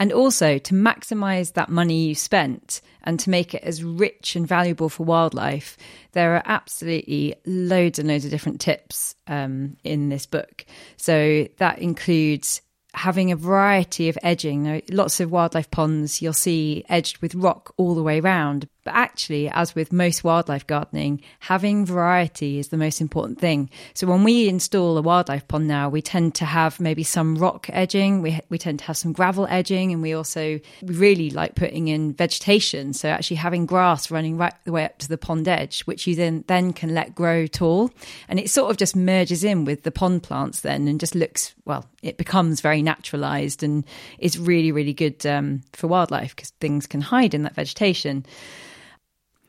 [0.00, 4.48] And also to maximize that money you spent and to make it as rich and
[4.48, 5.76] valuable for wildlife,
[6.12, 10.66] there are absolutely loads and loads of different tips um, in this book.
[10.96, 12.62] So that includes
[12.94, 14.82] having a variety of edging.
[14.90, 19.50] Lots of wildlife ponds you'll see edged with rock all the way around, but actually,
[19.50, 23.68] as with most wildlife gardening, having variety is the most important thing.
[23.92, 27.66] So when we install a wildlife pond now, we tend to have maybe some rock
[27.68, 31.88] edging, we, we tend to have some gravel edging, and we also really like putting
[31.88, 32.94] in vegetation.
[32.94, 36.14] So actually having grass running right the way up to the pond edge, which you
[36.14, 37.90] then, then can let grow tall.
[38.26, 41.54] And it sort of just merges in with the pond plants then and just looks,
[41.66, 43.84] well, it becomes very naturalized and
[44.18, 48.24] is really, really good um, for wildlife because things can hide in that vegetation.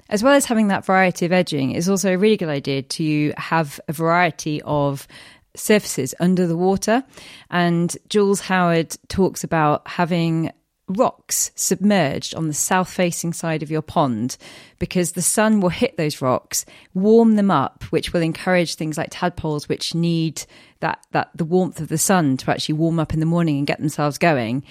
[0.09, 3.33] As well as having that variety of edging, it's also a really good idea to
[3.37, 5.07] have a variety of
[5.55, 7.03] surfaces under the water.
[7.51, 10.51] And Jules Howard talks about having
[10.87, 14.37] rocks submerged on the south facing side of your pond
[14.79, 19.09] because the sun will hit those rocks, warm them up, which will encourage things like
[19.11, 20.43] tadpoles, which need
[20.79, 23.67] that, that the warmth of the sun to actually warm up in the morning and
[23.67, 24.63] get themselves going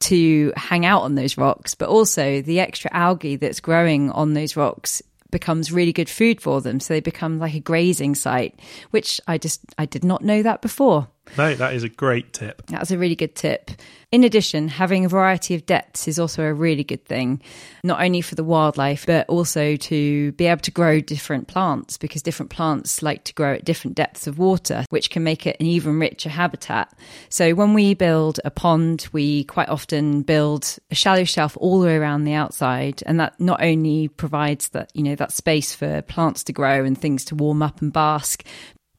[0.00, 4.56] to hang out on those rocks, but also the extra algae that's growing on those
[4.56, 6.80] rocks becomes really good food for them.
[6.80, 8.58] So they become like a grazing site,
[8.90, 11.08] which I just, I did not know that before.
[11.36, 12.62] No, that is a great tip.
[12.66, 13.70] That's a really good tip.
[14.12, 17.42] In addition, having a variety of depths is also a really good thing,
[17.82, 22.22] not only for the wildlife, but also to be able to grow different plants because
[22.22, 25.66] different plants like to grow at different depths of water, which can make it an
[25.66, 26.96] even richer habitat.
[27.28, 31.86] So when we build a pond, we quite often build a shallow shelf all the
[31.86, 33.02] way around the outside.
[33.06, 36.96] And that not only provides that, you know, that space for plants to grow and
[36.96, 38.44] things to warm up and bask,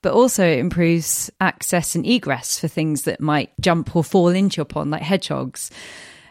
[0.08, 4.56] but also it improves access and egress for things that might jump or fall into
[4.56, 5.70] your pond, like hedgehogs.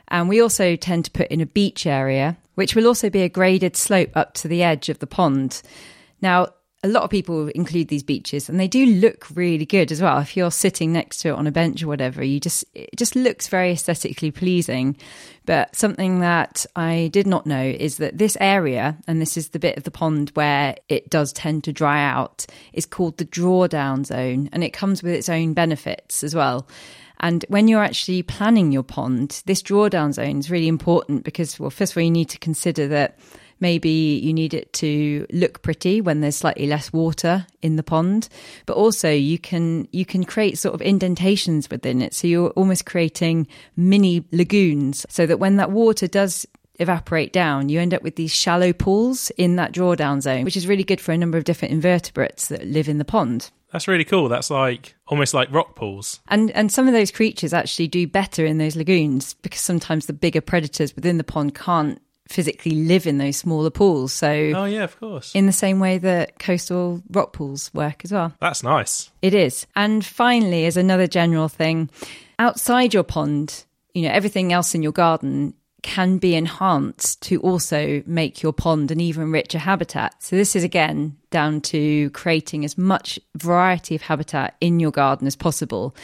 [0.09, 3.29] And we also tend to put in a beach area, which will also be a
[3.29, 5.61] graded slope up to the edge of the pond.
[6.23, 6.47] Now,
[6.83, 10.19] a lot of people include these beaches and they do look really good as well.
[10.19, 13.17] If you're sitting next to it on a bench or whatever, you just it just
[13.17, 14.97] looks very aesthetically pleasing.
[15.47, 19.59] But something that I did not know is that this area, and this is the
[19.59, 24.05] bit of the pond where it does tend to dry out, is called the drawdown
[24.05, 26.69] zone and it comes with its own benefits as well.
[27.21, 31.71] And when you're actually planning your pond, this drawdown zone is really important because, well,
[31.71, 33.19] first of all, you need to consider that
[33.61, 38.29] Maybe you need it to look pretty when there's slightly less water in the pond,
[38.67, 42.15] but also you can you can create sort of indentations within it.
[42.15, 46.47] So you're almost creating mini lagoons so that when that water does
[46.79, 50.67] evaporate down, you end up with these shallow pools in that drawdown zone, which is
[50.67, 53.51] really good for a number of different invertebrates that live in the pond.
[53.73, 54.29] That's really cool.
[54.29, 56.21] That's like almost like rock pools.
[56.29, 60.13] And and some of those creatures actually do better in those lagoons because sometimes the
[60.13, 64.13] bigger predators within the pond can't physically live in those smaller pools.
[64.13, 65.35] So, oh yeah, of course.
[65.35, 68.33] In the same way that coastal rock pools work as well.
[68.41, 69.11] That's nice.
[69.23, 69.67] It is.
[69.77, 71.91] And finally, as another general thing,
[72.39, 78.03] outside your pond, you know, everything else in your garden can be enhanced to also
[78.07, 80.21] make your pond an even richer habitat.
[80.23, 85.27] So, this is again down to creating as much variety of habitat in your garden
[85.27, 85.95] as possible.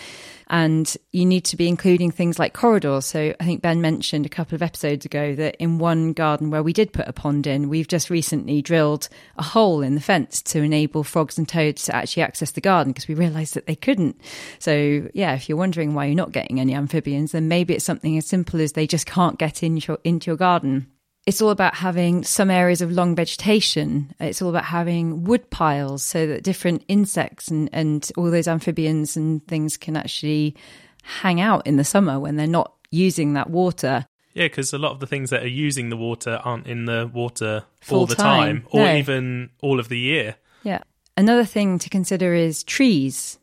[0.52, 3.06] And you need to be including things like corridors.
[3.06, 6.62] So I think Ben mentioned a couple of episodes ago that in one garden where
[6.62, 10.42] we did put a pond in, we've just recently drilled a hole in the fence
[10.42, 13.74] to enable frogs and toads to actually access the garden because we realized that they
[13.74, 14.20] couldn't.
[14.58, 18.18] So yeah, if you're wondering why you're not getting any amphibians, then maybe it's something
[18.18, 20.86] as simple as they just can't get in your, into your garden
[21.26, 24.12] it's all about having some areas of long vegetation.
[24.18, 29.16] It's all about having wood piles so that different insects and, and all those amphibians
[29.16, 30.56] and things can actually
[31.04, 34.06] hang out in the summer when they're not using that water.
[34.34, 37.10] Yeah, because a lot of the things that are using the water aren't in the
[37.12, 38.96] water Full all the time, time, or no.
[38.96, 40.36] even all of the year.
[40.62, 40.80] Yeah.
[41.16, 43.38] Another thing to consider is trees.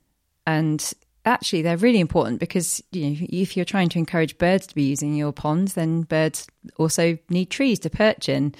[0.47, 0.93] And
[1.25, 4.84] actually, they're really important because you know if you're trying to encourage birds to be
[4.84, 8.55] using your ponds, then birds also need trees to perch in.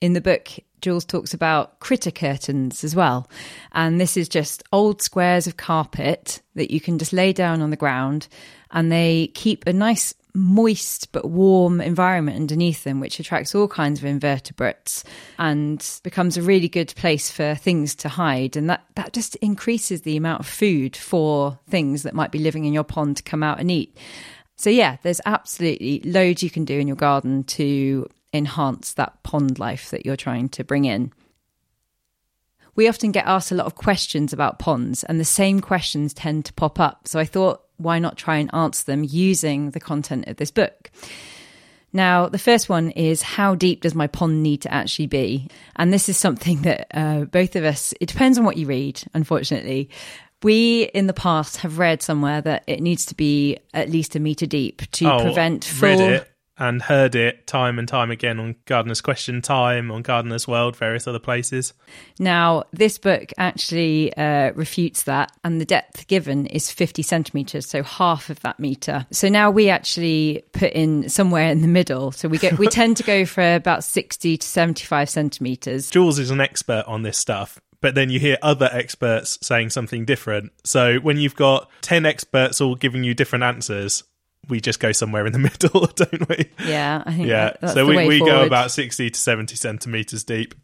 [0.00, 0.48] In the book,
[0.84, 3.26] Jules talks about critter curtains as well.
[3.72, 7.70] And this is just old squares of carpet that you can just lay down on
[7.70, 8.28] the ground
[8.70, 14.00] and they keep a nice moist but warm environment underneath them, which attracts all kinds
[14.00, 15.04] of invertebrates
[15.38, 18.56] and becomes a really good place for things to hide.
[18.56, 22.64] And that, that just increases the amount of food for things that might be living
[22.64, 23.96] in your pond to come out and eat.
[24.56, 29.58] So, yeah, there's absolutely loads you can do in your garden to enhance that pond
[29.58, 31.12] life that you're trying to bring in.
[32.76, 36.44] We often get asked a lot of questions about ponds, and the same questions tend
[36.46, 37.06] to pop up.
[37.06, 40.90] So I thought, why not try and answer them using the content of this book?
[41.92, 45.48] Now, the first one is how deep does my pond need to actually be?
[45.76, 49.00] And this is something that uh, both of us, it depends on what you read,
[49.14, 49.90] unfortunately.
[50.42, 54.20] We in the past have read somewhere that it needs to be at least a
[54.20, 56.20] meter deep to oh, prevent full.
[56.56, 61.06] And heard it time and time again on Gardener's Question Time, on Gardener's World, various
[61.06, 61.74] other places.
[62.18, 67.82] Now, this book actually uh, refutes that, and the depth given is 50 centimeters, so
[67.82, 69.06] half of that meter.
[69.10, 72.12] So now we actually put in somewhere in the middle.
[72.12, 75.90] So we get we tend to go for about 60 to 75 centimeters.
[75.90, 77.60] Jules is an expert on this stuff.
[77.80, 80.52] But then you hear other experts saying something different.
[80.64, 84.04] So when you've got 10 experts all giving you different answers,
[84.48, 86.50] we just go somewhere in the middle, don't we?
[86.66, 87.52] Yeah, I think Yeah.
[87.60, 90.54] that- so we, we go about 60 to 70 centimeters deep.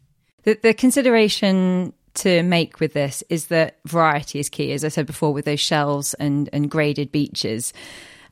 [0.43, 5.05] The, the consideration to make with this is that variety is key, as I said
[5.05, 7.73] before, with those shelves and, and graded beaches.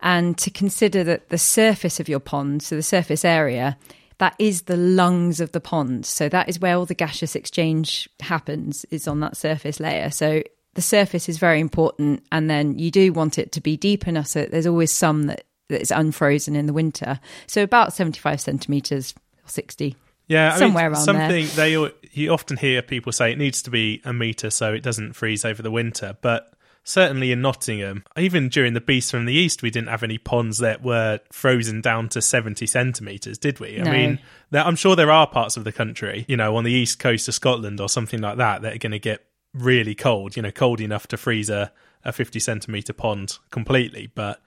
[0.01, 3.77] And to consider that the surface of your pond, so the surface area,
[4.17, 6.05] that is the lungs of the pond.
[6.05, 10.09] So that is where all the gaseous exchange happens, is on that surface layer.
[10.09, 10.41] So
[10.79, 12.23] the surface is very important.
[12.31, 15.23] And then you do want it to be deep enough so that there's always some
[15.23, 17.19] that, that is unfrozen in the winter.
[17.47, 19.13] So about 75 centimetres,
[19.45, 19.97] 60.
[20.29, 23.69] Yeah, I Somewhere mean, around something they you often hear people say it needs to
[23.69, 26.53] be a meter so it doesn't freeze over the winter, but
[26.85, 30.59] certainly in Nottingham, even during the Beast from the East, we didn't have any ponds
[30.59, 33.81] that were frozen down to seventy centimeters, did we?
[33.81, 33.91] I No.
[33.91, 34.19] mean,
[34.51, 37.27] there, I'm sure there are parts of the country, you know, on the east coast
[37.27, 40.51] of Scotland or something like that, that are going to get really cold, you know,
[40.51, 41.71] cold enough to freeze a,
[42.03, 44.41] a fifty centimeter pond completely, but.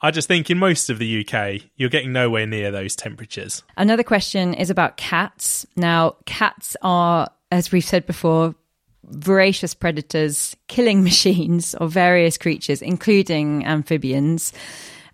[0.00, 3.64] I just think in most of the UK, you're getting nowhere near those temperatures.
[3.76, 5.66] Another question is about cats.
[5.74, 8.54] Now, cats are, as we've said before,
[9.10, 14.52] voracious predators, killing machines of various creatures, including amphibians.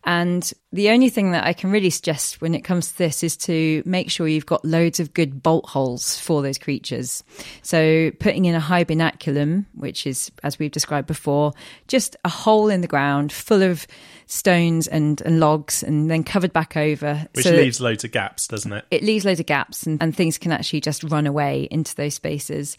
[0.05, 3.37] And the only thing that I can really suggest when it comes to this is
[3.39, 7.25] to make sure you've got loads of good bolt holes for those creatures.
[7.63, 11.53] So putting in a hibernaculum, which is, as we've described before,
[11.89, 13.87] just a hole in the ground full of
[14.27, 17.27] stones and, and logs and then covered back over.
[17.35, 18.85] Which so leaves loads of gaps, doesn't it?
[18.91, 22.15] it leaves loads of gaps and, and things can actually just run away into those
[22.15, 22.77] spaces.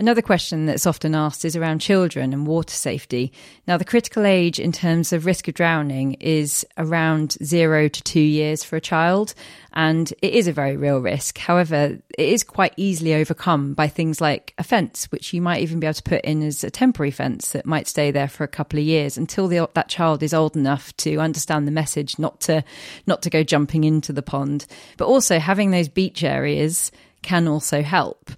[0.00, 3.32] Another question that's often asked is around children and water safety.
[3.66, 8.20] Now, the critical age in terms of risk of drowning is around zero to two
[8.20, 9.34] years for a child,
[9.72, 11.38] and it is a very real risk.
[11.38, 15.80] However, it is quite easily overcome by things like a fence, which you might even
[15.80, 18.48] be able to put in as a temporary fence that might stay there for a
[18.48, 22.40] couple of years until the, that child is old enough to understand the message, not
[22.42, 22.62] to
[23.08, 24.64] not to go jumping into the pond.
[24.96, 28.30] But also having those beach areas can also help.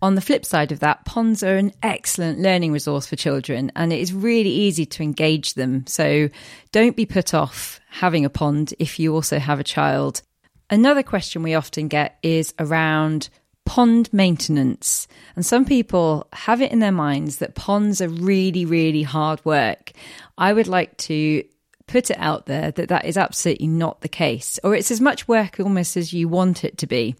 [0.00, 3.92] On the flip side of that, ponds are an excellent learning resource for children and
[3.92, 5.86] it is really easy to engage them.
[5.86, 6.28] So
[6.70, 10.22] don't be put off having a pond if you also have a child.
[10.70, 13.28] Another question we often get is around
[13.64, 15.08] pond maintenance.
[15.36, 19.92] And some people have it in their minds that ponds are really, really hard work.
[20.36, 21.44] I would like to
[21.86, 25.26] put it out there that that is absolutely not the case, or it's as much
[25.26, 27.16] work almost as you want it to be.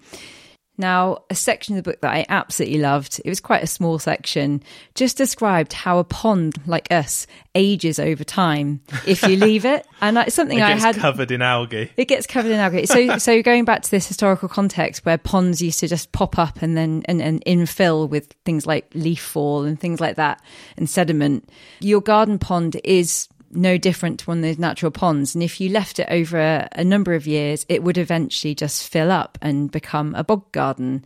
[0.78, 3.98] Now, a section of the book that I absolutely loved, it was quite a small
[3.98, 4.62] section,
[4.94, 9.84] just described how a pond like us ages over time if you leave it.
[10.00, 11.90] And it's something I had covered in algae.
[11.96, 12.86] it gets covered in algae.
[12.86, 16.62] So, so going back to this historical context where ponds used to just pop up
[16.62, 20.40] and then and, and infill with things like leaf fall and things like that
[20.76, 21.50] and sediment,
[21.80, 25.34] your garden pond is no different to one of those natural ponds.
[25.34, 28.88] And if you left it over a, a number of years, it would eventually just
[28.88, 31.04] fill up and become a bog garden.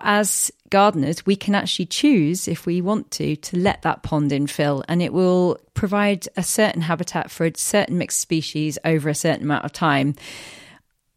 [0.00, 4.82] As gardeners, we can actually choose if we want to to let that pond infill,
[4.88, 9.44] and it will provide a certain habitat for a certain mixed species over a certain
[9.44, 10.14] amount of time.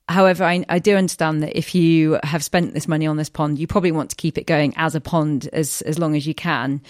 [0.07, 3.57] However, I, I, do understand that if you have spent this money on this pond,
[3.57, 6.35] you probably want to keep it going as a pond as, as long as you
[6.35, 6.81] can.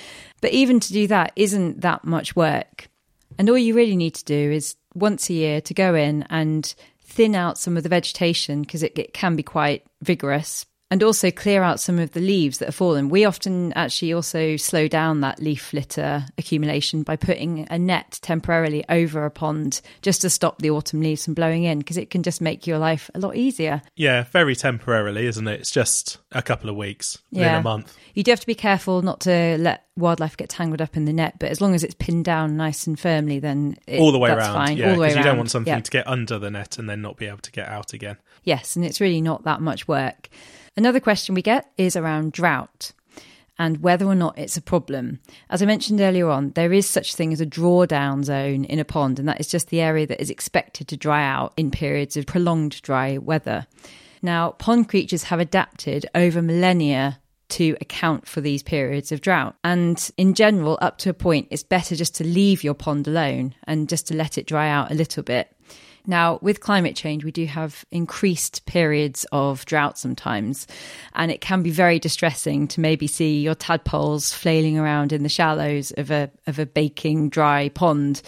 [0.42, 2.90] But even to do that isn't that much work.
[3.38, 6.74] And all you really need to do is once a year to go in and
[7.02, 11.32] thin out some of the vegetation because it, it can be quite vigorous and also
[11.32, 13.10] clear out some of the leaves that have fallen.
[13.10, 18.86] We often actually also slow down that leaf litter accumulation by putting a net temporarily
[18.88, 22.22] over a pond just to stop the autumn leaves from blowing in because it can
[22.22, 23.82] just make your life a lot easier.
[23.96, 25.60] Yeah, very temporarily, isn't it?
[25.60, 27.60] It's just a couple of weeks, yeah.
[27.60, 27.96] a month.
[28.14, 31.14] You do have to be careful not to let wildlife get tangled up in the
[31.14, 34.20] net, but as long as it's pinned down nice and firmly, then it, all the
[34.20, 34.54] way around.
[34.54, 34.78] Fine.
[34.78, 37.26] Yeah, way you don't want something to get under the net and then not be
[37.26, 38.18] able to get out again.
[38.44, 40.30] Yes, and it's really not that much work.
[40.78, 42.92] Another question we get is around drought
[43.58, 45.20] and whether or not it's a problem.
[45.50, 48.86] As I mentioned earlier on, there is such thing as a drawdown zone in a
[48.86, 52.18] pond, and that is just the area that is expected to dry out in periods
[52.18, 53.66] of prolonged dry weather.
[54.22, 59.56] Now, pond creatures have adapted over millennia to account for these periods of drought.
[59.64, 63.56] And in general, up to a point, it's better just to leave your pond alone
[63.66, 65.56] and just to let it dry out a little bit.
[66.08, 70.68] Now, with climate change, we do have increased periods of drought sometimes,
[71.14, 75.30] and it can be very distressing to maybe see your tadpoles flailing around in the
[75.30, 78.22] shallows of a of a baking dry pond.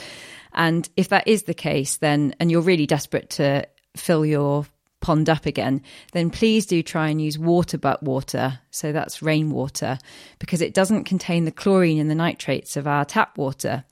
[0.54, 4.66] And if that is the case, then and you're really desperate to fill your
[5.00, 8.60] pond up again, then please do try and use water butt water.
[8.72, 10.00] So that's rainwater,
[10.40, 13.84] because it doesn't contain the chlorine and the nitrates of our tap water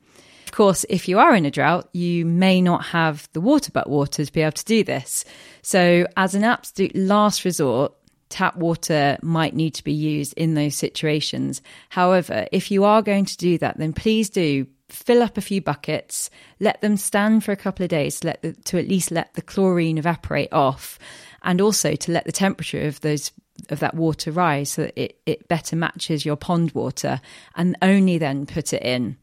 [0.55, 4.25] course, if you are in a drought, you may not have the water butt water
[4.25, 5.25] to be able to do this.
[5.61, 7.93] So, as an absolute last resort,
[8.29, 11.61] tap water might need to be used in those situations.
[11.89, 15.61] However, if you are going to do that, then please do fill up a few
[15.61, 16.29] buckets,
[16.59, 19.33] let them stand for a couple of days to, let the, to at least let
[19.33, 20.99] the chlorine evaporate off,
[21.43, 23.31] and also to let the temperature of those
[23.69, 27.19] of that water rise so that it, it better matches your pond water,
[27.55, 29.17] and only then put it in.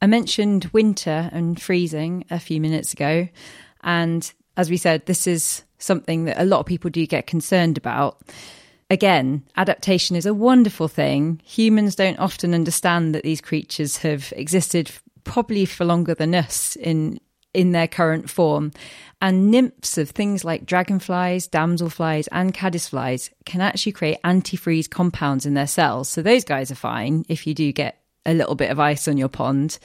[0.00, 3.28] I mentioned winter and freezing a few minutes ago.
[3.82, 7.78] And as we said, this is something that a lot of people do get concerned
[7.78, 8.20] about.
[8.90, 11.40] Again, adaptation is a wonderful thing.
[11.44, 14.90] Humans don't often understand that these creatures have existed
[15.24, 17.20] probably for longer than us in
[17.54, 18.72] in their current form.
[19.20, 25.54] And nymphs of things like dragonflies, damselflies, and caddisflies can actually create antifreeze compounds in
[25.54, 26.08] their cells.
[26.08, 29.16] So those guys are fine if you do get a little bit of ice on
[29.16, 29.78] your pond.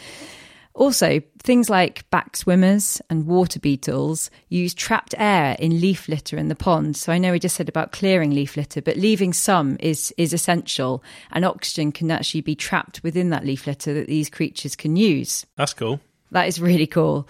[0.76, 6.48] Also, things like back swimmers and water beetles use trapped air in leaf litter in
[6.48, 6.98] the pond.
[6.98, 10.34] So I know we just said about clearing leaf litter, but leaving some is is
[10.34, 14.96] essential, and oxygen can actually be trapped within that leaf litter that these creatures can
[14.96, 15.46] use.
[15.58, 16.00] That's cool.
[16.32, 17.28] That is really cool.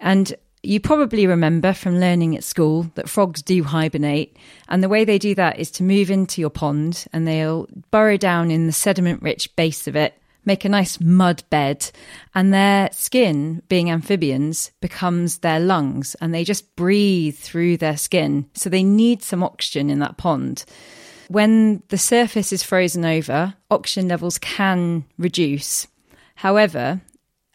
[0.00, 4.36] And you probably remember from learning at school that frogs do hibernate,
[4.68, 8.16] and the way they do that is to move into your pond and they'll burrow
[8.16, 11.90] down in the sediment rich base of it, make a nice mud bed,
[12.34, 18.46] and their skin, being amphibians, becomes their lungs and they just breathe through their skin.
[18.54, 20.64] So they need some oxygen in that pond.
[21.28, 25.86] When the surface is frozen over, oxygen levels can reduce.
[26.36, 27.02] However,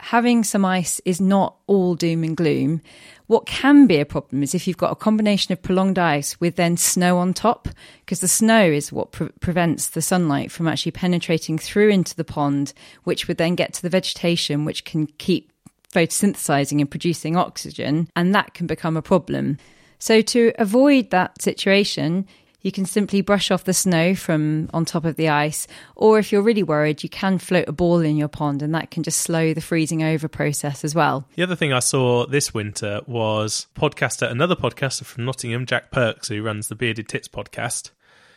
[0.04, 2.82] having some ice is not all doom and gloom.
[3.28, 6.58] What can be a problem is if you've got a combination of prolonged ice with
[6.58, 7.70] then snow on top,
[8.02, 12.26] because the snow is what pre- prevents the sunlight from actually penetrating through into the
[12.26, 12.74] pond,
[13.06, 15.52] which would then get to the vegetation, which can keep
[15.94, 19.58] photosynthesizing and producing oxygen, and that can become a problem.
[20.00, 22.28] So, to avoid that situation,
[22.64, 26.32] you can simply brush off the snow from on top of the ice, or if
[26.32, 29.20] you're really worried, you can float a ball in your pond, and that can just
[29.20, 31.28] slow the freezing over process as well.
[31.36, 36.30] The other thing I saw this winter was podcaster, another podcaster from Nottingham, Jack Perks,
[36.30, 37.92] who runs the Bearded Tits podcast.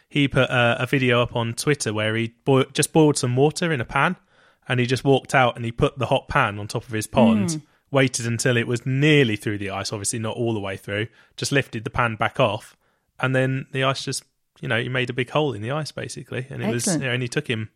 [0.09, 2.35] He put a, a video up on Twitter where he
[2.73, 4.17] just boiled some water in a pan,
[4.69, 7.07] and he just walked out and he put the hot pan on top of his
[7.07, 7.49] pond.
[7.49, 11.07] Mm waited until it was nearly through the ice, obviously not all the way through,
[11.37, 12.77] just lifted the pan back off,
[13.21, 14.25] and then the ice just
[14.61, 17.01] you know he made a big hole in the ice basically, and it was you
[17.01, 17.71] know, he took him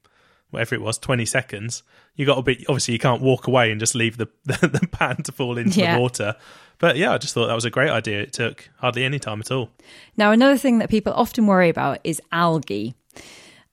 [0.50, 1.82] whatever it was, 20 seconds.
[2.16, 4.86] You got a bit, obviously, you can't walk away and just leave the, the, the
[4.86, 5.94] pan to fall into yeah.
[5.94, 6.36] the water.
[6.78, 8.20] But yeah, I just thought that was a great idea.
[8.20, 9.70] It took hardly any time at all.
[10.16, 12.94] Now, another thing that people often worry about is algae.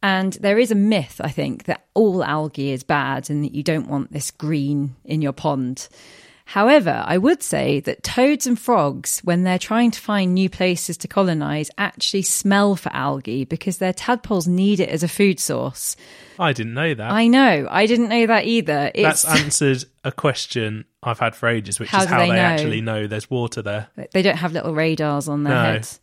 [0.03, 3.63] And there is a myth, I think, that all algae is bad and that you
[3.63, 5.87] don't want this green in your pond.
[6.51, 10.95] However, I would say that toads and frogs, when they're trying to find new places
[10.99, 15.97] to colonize, actually smell for algae because their tadpoles need it as a food source.
[16.39, 17.11] I didn't know that.
[17.11, 17.67] I know.
[17.69, 18.89] I didn't know that either.
[18.95, 22.35] It's, That's answered a question I've had for ages, which How is how they they,
[22.37, 22.41] know?
[22.41, 23.87] actually know there's water there.
[24.13, 25.63] they don't have little radars on their No.
[25.73, 25.99] heads.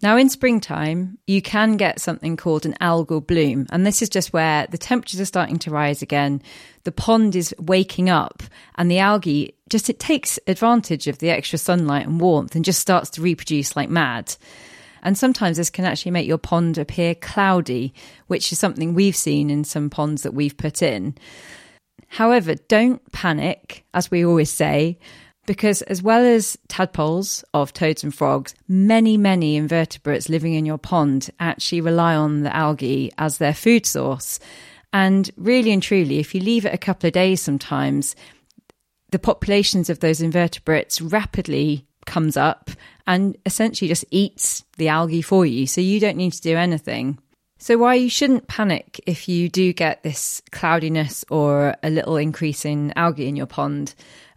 [0.00, 3.66] Now, in springtime, you can get something called an algal bloom.
[3.70, 6.40] And this is just where the temperatures are starting to rise again.
[6.84, 8.42] The pond is waking up
[8.76, 12.80] and the algae just, it takes advantage of the extra sunlight and warmth and just
[12.80, 14.36] starts to reproduce like mad.
[15.02, 17.92] And sometimes this can actually make your pond appear cloudy,
[18.28, 21.16] which is something we've seen in some ponds that we've put in.
[22.08, 24.98] However, don't panic, as we always say,
[25.48, 30.76] because as well as tadpoles of toads and frogs, many, many invertebrates living in your
[30.76, 34.38] pond actually rely on the algae as their food source.
[34.92, 38.14] And really and truly, if you leave it a couple of days sometimes,
[39.10, 42.70] the populations of those invertebrates rapidly comes up
[43.06, 45.66] and essentially just eats the algae for you.
[45.66, 47.18] So you don't need to do anything.
[47.56, 52.66] So why you shouldn't panic if you do get this cloudiness or a little increase
[52.66, 53.94] in algae in your pond.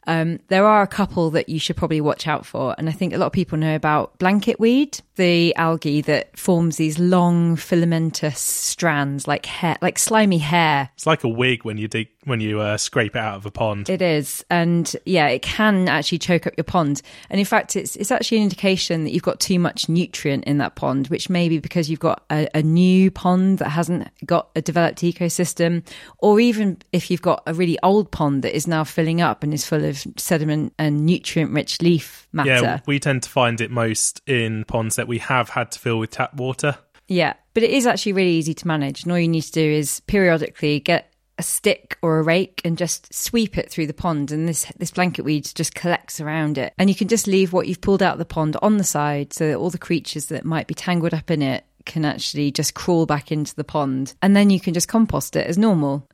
[0.08, 3.14] Um, there are a couple that you should probably watch out for, and I think
[3.14, 8.39] a lot of people know about blanket weed, the algae that forms these long filamentous
[8.39, 12.59] strands, like hair, like slimy hair, It's like a wig when you dig when you
[12.59, 13.89] uh, scrape it out of a pond.
[13.89, 17.01] It is, and yeah, it can actually choke up your pond.
[17.30, 20.57] And in fact, it's it's actually an indication that you've got too much nutrient in
[20.59, 24.49] that pond, which may be because you've got a, a new pond that hasn't got
[24.55, 25.86] a developed ecosystem,
[26.19, 29.53] or even if you've got a really old pond that is now filling up and
[29.53, 32.49] is full of sediment and nutrient-rich leaf matter.
[32.49, 35.99] yeah, we tend to find it most in ponds that we have had to fill
[35.99, 36.78] with tap water.
[37.07, 39.03] Yeah, but it is actually really easy to manage.
[39.03, 41.11] And all you need to do is periodically get
[41.42, 44.32] a stick or a rake and just sweep it through the pond.
[44.32, 46.72] And this this blanket weed just collects around it.
[46.78, 49.34] And you can just leave what you've pulled out of the pond on the side
[49.34, 52.76] so that all the creatures that might be tangled up in it can actually just
[52.76, 54.14] crawl back into the pond.
[54.22, 56.08] And then you can just compost it as normal.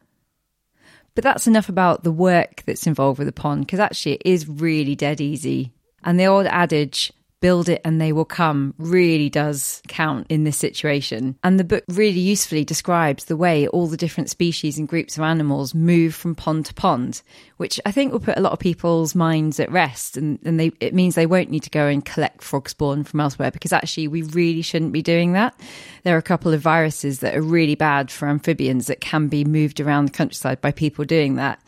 [1.14, 4.48] But that's enough about the work that's involved with the pond because actually it is
[4.48, 5.74] really dead easy.
[6.06, 10.58] And the old adage, build it and they will come, really does count in this
[10.58, 11.38] situation.
[11.44, 15.24] And the book really usefully describes the way all the different species and groups of
[15.24, 17.22] animals move from pond to pond,
[17.58, 20.18] which I think will put a lot of people's minds at rest.
[20.18, 23.20] And, and they, it means they won't need to go and collect frog spawn from
[23.20, 25.60] elsewhere because actually we really shouldn't be doing that.
[26.04, 29.46] There are a couple of viruses that are really bad for amphibians that can be
[29.46, 31.60] moved around the countryside by people doing that.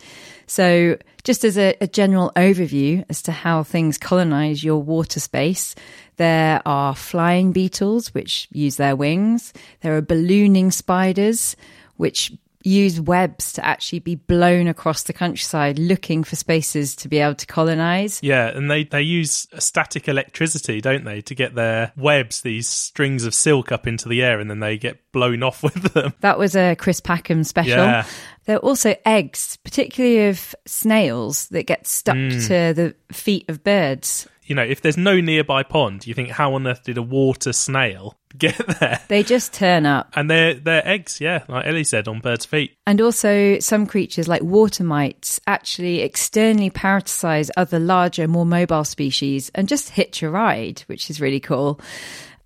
[0.50, 5.76] So, just as a, a, general overview as to how things colonize your water space,
[6.18, 9.54] there are flying beetles, which use their wings.
[9.82, 11.56] There are ballooning spiders,
[11.98, 12.32] which
[12.64, 17.36] use webs to actually be blown across the countryside looking for spaces to be able
[17.36, 18.20] to colonize.
[18.22, 23.24] Yeah, and they, they use static electricity, don't they, to get their webs, these strings
[23.24, 26.14] of silk up into the air and then they get blown off with them.
[26.20, 27.78] That was a Chris Packham special.
[27.78, 28.06] Yeah.
[28.50, 32.48] There are also eggs, particularly of snails, that get stuck Mm.
[32.48, 34.28] to the feet of birds.
[34.48, 37.54] You know, if there's no nearby pond, you think, how on earth did a water
[37.54, 39.02] snail get there?
[39.08, 40.12] They just turn up.
[40.16, 42.76] And they're, they're eggs, yeah, like Ellie said, on birds' feet.
[42.88, 49.52] And also, some creatures like water mites actually externally parasitize other larger, more mobile species
[49.54, 51.80] and just hitch a ride, which is really cool.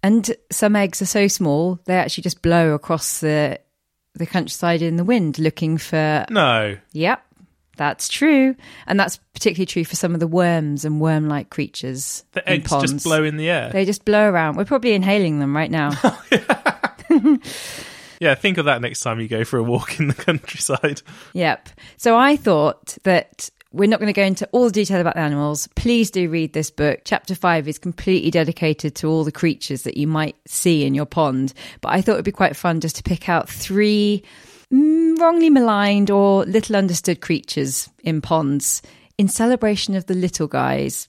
[0.06, 3.62] And some eggs are so small, they actually just blow across the
[4.16, 6.78] the countryside in the wind looking for No.
[6.92, 7.24] Yep,
[7.78, 8.56] that's true.
[8.86, 12.24] And that's particularly true for some of the worms and worm like creatures.
[12.34, 12.92] The eggs ponds.
[12.92, 13.72] just blow in the air.
[13.72, 14.56] They just blow around.
[14.58, 15.92] We're probably inhaling them right now.
[17.16, 17.38] Oh,
[18.20, 21.02] yeah, think of that next time you go for a walk in the countryside.
[21.34, 21.70] Yep.
[21.98, 25.22] So I thought that we're not going to go into all the detail about the
[25.22, 25.68] animals.
[25.76, 27.02] Please do read this book.
[27.04, 31.08] Chapter five is completely dedicated to all the creatures that you might see in your
[31.08, 31.54] pond.
[31.82, 34.24] But I thought it'd be quite fun just to pick out three
[34.72, 38.82] mm, wrongly maligned or little understood creatures in ponds
[39.18, 41.08] in celebration of the little guys.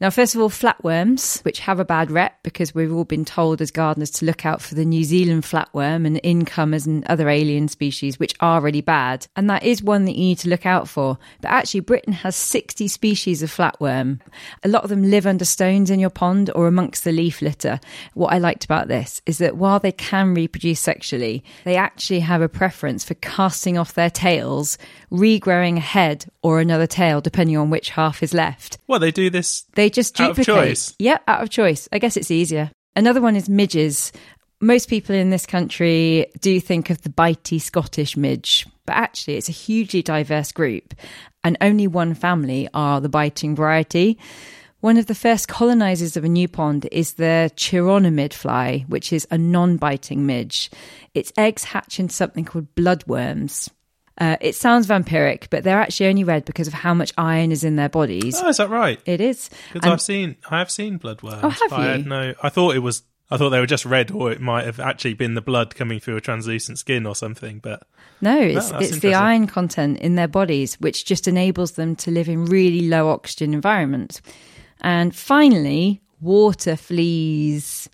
[0.00, 3.60] Now, first of all, flatworms, which have a bad rep because we've all been told
[3.60, 7.68] as gardeners to look out for the New Zealand flatworm and incomers and other alien
[7.68, 9.26] species, which are really bad.
[9.36, 11.18] And that is one that you need to look out for.
[11.42, 14.20] But actually, Britain has 60 species of flatworm.
[14.64, 17.78] A lot of them live under stones in your pond or amongst the leaf litter.
[18.14, 22.40] What I liked about this is that while they can reproduce sexually, they actually have
[22.40, 24.78] a preference for casting off their tails,
[25.10, 28.78] regrowing a head or another tail, depending on which half is left.
[28.86, 29.64] Well, they do this.
[29.74, 30.94] They just Out of choice?
[30.98, 31.88] Yeah, out of choice.
[31.92, 32.70] I guess it's easier.
[32.96, 34.12] Another one is midges.
[34.60, 39.48] Most people in this country do think of the bitey Scottish midge, but actually it's
[39.48, 40.94] a hugely diverse group,
[41.42, 44.18] and only one family are the biting variety.
[44.80, 49.26] One of the first colonizers of a new pond is the chironomid fly, which is
[49.30, 50.70] a non biting midge.
[51.14, 53.68] Its eggs hatch into something called bloodworms.
[54.20, 57.64] Uh, it sounds vampiric, but they're actually only red because of how much iron is
[57.64, 58.38] in their bodies.
[58.42, 59.00] Oh, is that right?
[59.06, 59.48] It is.
[59.72, 61.40] Because I've seen, I have seen bloodworms.
[61.42, 62.06] Oh, have but I had you?
[62.06, 64.78] no, I thought it was, I thought they were just red, or it might have
[64.78, 67.60] actually been the blood coming through a translucent skin or something.
[67.60, 67.82] But
[68.20, 72.10] No, it's, that's it's the iron content in their bodies, which just enables them to
[72.10, 74.20] live in really low oxygen environments.
[74.82, 77.88] And finally, water fleas.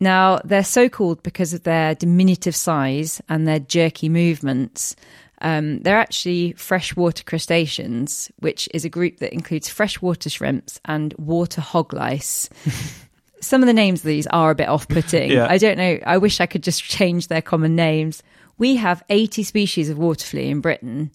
[0.00, 4.96] Now, they're so called because of their diminutive size and their jerky movements.
[5.44, 11.60] Um, they're actually freshwater crustaceans, which is a group that includes freshwater shrimps and water
[11.60, 12.48] hog lice.
[13.42, 15.30] Some of the names of these are a bit off putting.
[15.30, 15.46] Yeah.
[15.48, 15.98] I don't know.
[16.06, 18.22] I wish I could just change their common names.
[18.56, 21.10] We have 80 species of water flea in Britain.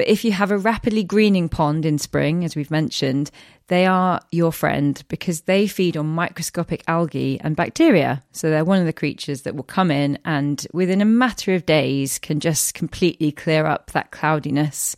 [0.00, 3.30] But if you have a rapidly greening pond in spring, as we've mentioned,
[3.66, 8.22] they are your friend because they feed on microscopic algae and bacteria.
[8.32, 11.66] So they're one of the creatures that will come in and within a matter of
[11.66, 14.96] days can just completely clear up that cloudiness.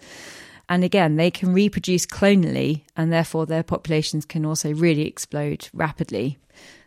[0.69, 6.39] And again, they can reproduce clonally, and therefore their populations can also really explode rapidly.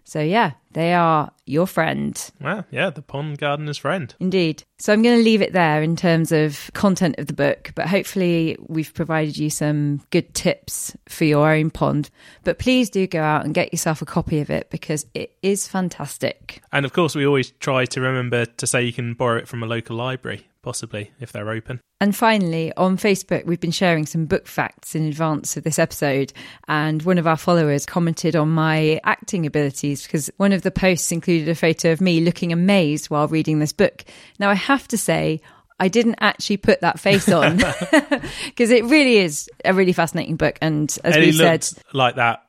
[0.05, 2.31] So, yeah, they are your friend.
[2.41, 4.13] well, yeah, the pond gardener's friend.
[4.19, 4.63] Indeed.
[4.77, 7.87] So I'm going to leave it there in terms of content of the book, but
[7.87, 12.09] hopefully we've provided you some good tips for your own pond.
[12.43, 15.65] But please do go out and get yourself a copy of it because it is
[15.65, 16.61] fantastic.
[16.73, 19.63] And of course, we always try to remember to say you can borrow it from
[19.63, 21.79] a local library, possibly if they're open.
[22.01, 26.33] And finally, on Facebook, we've been sharing some book facts in advance of this episode.
[26.67, 31.11] And one of our followers commented on my acting abilities because one of the posts
[31.11, 34.03] included a photo of me looking amazed while reading this book.
[34.39, 35.39] Now, I have to say,
[35.79, 37.57] I didn't actually put that face on
[38.45, 40.57] because it really is a really fascinating book.
[40.61, 42.45] And as Ellie we said, like that,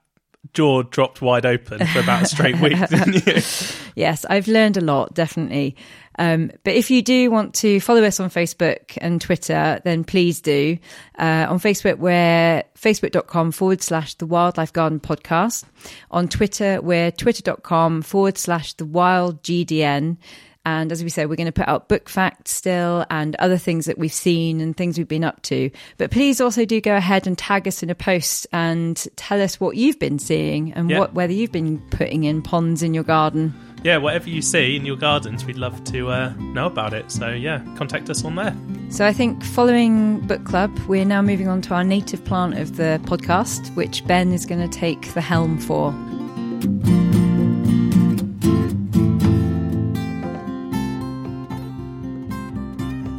[0.54, 3.42] jaw dropped wide open for about a straight week, didn't you?
[3.96, 5.74] Yes, I've learned a lot, definitely.
[6.18, 10.40] Um, but if you do want to follow us on Facebook and Twitter, then please
[10.40, 10.78] do.
[11.18, 15.64] Uh, on Facebook, we're facebook.com forward slash the Wildlife Garden Podcast.
[16.10, 20.16] On Twitter, we're twitter.com forward slash the Wild GDN.
[20.64, 23.86] And as we said, we're going to put out book facts still and other things
[23.86, 25.70] that we've seen and things we've been up to.
[25.96, 29.60] But please also do go ahead and tag us in a post and tell us
[29.60, 30.98] what you've been seeing and Yeah.
[30.98, 33.54] what whether you've been putting in ponds in your garden.
[33.86, 37.08] Yeah, whatever you see in your gardens, we'd love to uh, know about it.
[37.12, 38.52] So yeah, contact us on there.
[38.90, 42.78] So I think following book club, we're now moving on to our native plant of
[42.78, 45.92] the podcast, which Ben is going to take the helm for.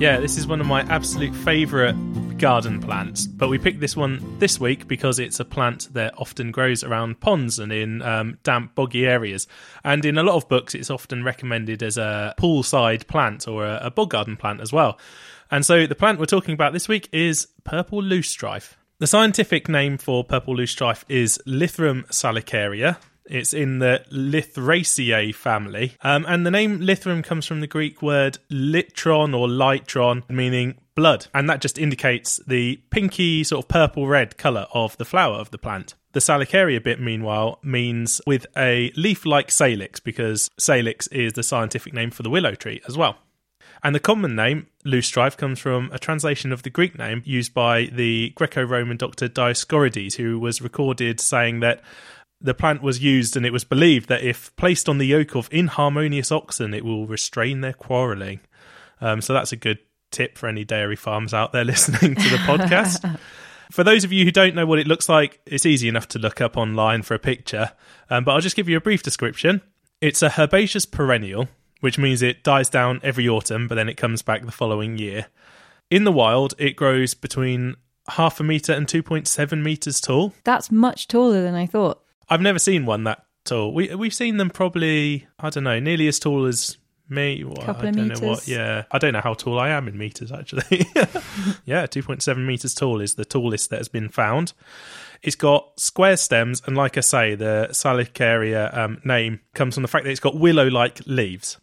[0.02, 1.96] Yeah, this is one of my absolute favourite
[2.38, 3.26] garden plants.
[3.26, 7.20] But we picked this one this week because it's a plant that often grows around
[7.20, 9.48] ponds and in um, damp, boggy areas.
[9.84, 13.80] And in a lot of books, it's often recommended as a poolside plant or a,
[13.84, 15.00] a bog garden plant as well.
[15.50, 18.74] And so the plant we're talking about this week is purple loosestrife.
[19.00, 22.98] The scientific name for purple loosestrife is Lythrum salicaria.
[23.26, 25.94] It's in the Lythraceae family.
[26.02, 31.28] Um, and the name Lythrum comes from the Greek word litron or litron, meaning blood.
[31.34, 35.52] And that just indicates the pinky, sort of purple red colour of the flower of
[35.52, 35.94] the plant.
[36.12, 41.94] The salicaria bit, meanwhile, means with a leaf like salix, because salix is the scientific
[41.94, 43.18] name for the willow tree as well.
[43.84, 47.86] And the common name, loosestrife, comes from a translation of the Greek name used by
[47.94, 51.82] the Greco Roman doctor Dioscorides, who was recorded saying that
[52.42, 55.48] the plant was used and it was believed that if placed on the yoke of
[55.52, 58.40] inharmonious oxen, it will restrain their quarrelling.
[59.00, 59.78] Um, so that's a good
[60.12, 63.20] tip for any dairy farms out there listening to the podcast.
[63.72, 66.20] For those of you who don't know what it looks like, it's easy enough to
[66.20, 67.72] look up online for a picture,
[68.10, 69.62] um, but I'll just give you a brief description.
[70.00, 71.50] It's a herbaceous perennial,
[71.82, 75.28] which means it dies down every autumn, but then it comes back the following year.
[75.90, 77.76] In the wild, it grows between
[78.10, 80.34] half a metre and 2.7 metres tall.
[80.44, 82.02] That's much taller than I thought.
[82.30, 83.74] I've never seen one that tall.
[83.74, 86.78] We we've seen them probably I don't know, nearly as tall as
[87.10, 87.44] me.
[87.44, 88.48] Well, Couple I of don't know what.
[88.48, 90.86] Yeah, I don't know how tall I am in meters actually.
[91.66, 94.54] yeah, two point seven meters tall is the tallest that has been found.
[95.24, 99.88] It's got square stems, and like I say, the Salicaria um, name comes from the
[99.88, 101.58] fact that it's got willow-like leaves.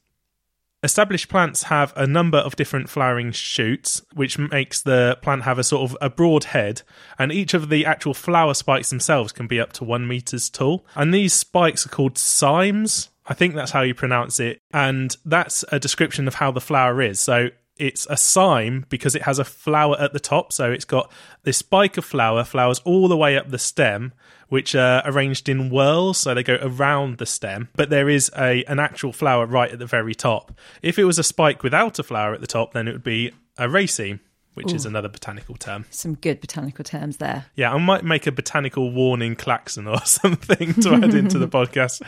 [0.85, 5.65] Established plants have a number of different flowering shoots, which makes the plant have a
[5.65, 6.83] sort of a broad head,
[7.19, 10.85] and each of the actual flower spikes themselves can be up to one meters tall.
[10.95, 13.09] And these spikes are called cymes.
[13.27, 17.01] I think that's how you pronounce it, and that's a description of how the flower
[17.01, 17.21] is.
[17.21, 20.53] So it's a cyme because it has a flower at the top.
[20.53, 21.11] So it's got
[21.43, 24.13] this spike of flower, flowers all the way up the stem,
[24.49, 27.69] which are arranged in whorls, so they go around the stem.
[27.75, 30.53] But there is a an actual flower right at the very top.
[30.83, 33.33] If it was a spike without a flower at the top, then it would be
[33.57, 34.21] a raceme,
[34.55, 35.85] which is another botanical term.
[35.91, 37.47] Some good botanical terms there.
[37.55, 42.03] Yeah, I might make a botanical warning klaxon or something to add into the podcast.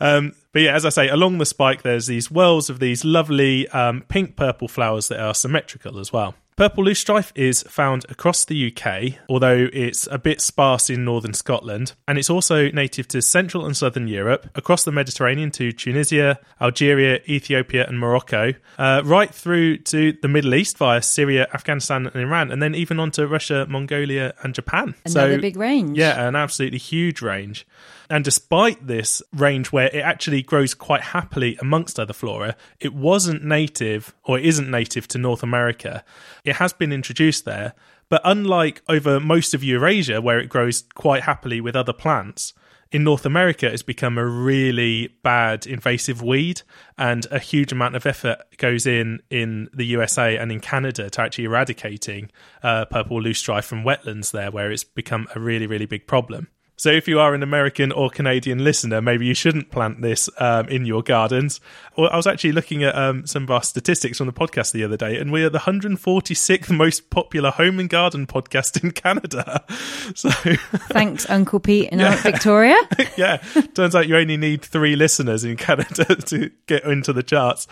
[0.00, 3.68] Um, but yeah, as I say, along the spike, there's these whorls of these lovely
[3.68, 6.34] um, pink purple flowers that are symmetrical as well.
[6.58, 11.92] Purple loosestrife is found across the UK, although it's a bit sparse in northern Scotland,
[12.08, 17.20] and it's also native to central and southern Europe, across the Mediterranean to Tunisia, Algeria,
[17.28, 22.50] Ethiopia, and Morocco, uh, right through to the Middle East via Syria, Afghanistan, and Iran,
[22.50, 24.96] and then even onto Russia, Mongolia, and Japan.
[25.06, 25.96] Another So- big range.
[25.96, 27.68] yeah, an absolutely huge range.
[28.10, 33.44] And despite this range where it actually grows quite happily amongst other flora, it wasn't
[33.44, 36.04] native or it isn't native to North America.
[36.44, 37.74] It has been introduced there,
[38.08, 42.54] but unlike over most of Eurasia where it grows quite happily with other plants,
[42.90, 46.62] in North America it's become a really bad invasive weed
[46.96, 51.20] and a huge amount of effort goes in in the USA and in Canada to
[51.20, 52.30] actually eradicating
[52.62, 56.48] uh, purple loosestrife from wetlands there where it's become a really really big problem.
[56.78, 60.68] So if you are an American or Canadian listener, maybe you shouldn't plant this um,
[60.68, 61.60] in your gardens.
[61.96, 64.84] Well, I was actually looking at um, some of our statistics from the podcast the
[64.84, 69.64] other day, and we are the 146th most popular home and garden podcast in Canada.
[70.14, 72.76] So Thanks, Uncle Pete and Aunt Victoria.
[73.16, 73.36] yeah,
[73.74, 77.66] turns out you only need three listeners in Canada to get into the charts.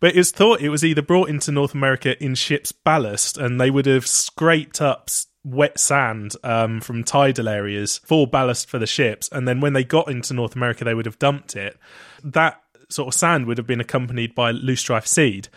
[0.00, 3.70] But it's thought it was either brought into North America in ships' ballast, and they
[3.70, 5.10] would have scraped up
[5.44, 9.84] wet sand um, from tidal areas for ballast for the ships, and then when they
[9.84, 11.78] got into North America, they would have dumped it.
[12.22, 15.48] That sort of sand would have been accompanied by loose loosestrife seed.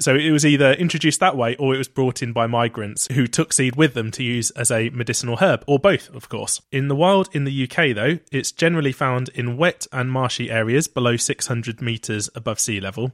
[0.00, 3.26] So it was either introduced that way or it was brought in by migrants who
[3.26, 6.60] took seed with them to use as a medicinal herb, or both, of course.
[6.70, 10.86] In the wild in the UK, though, it's generally found in wet and marshy areas
[10.86, 13.10] below 600 metres above sea level.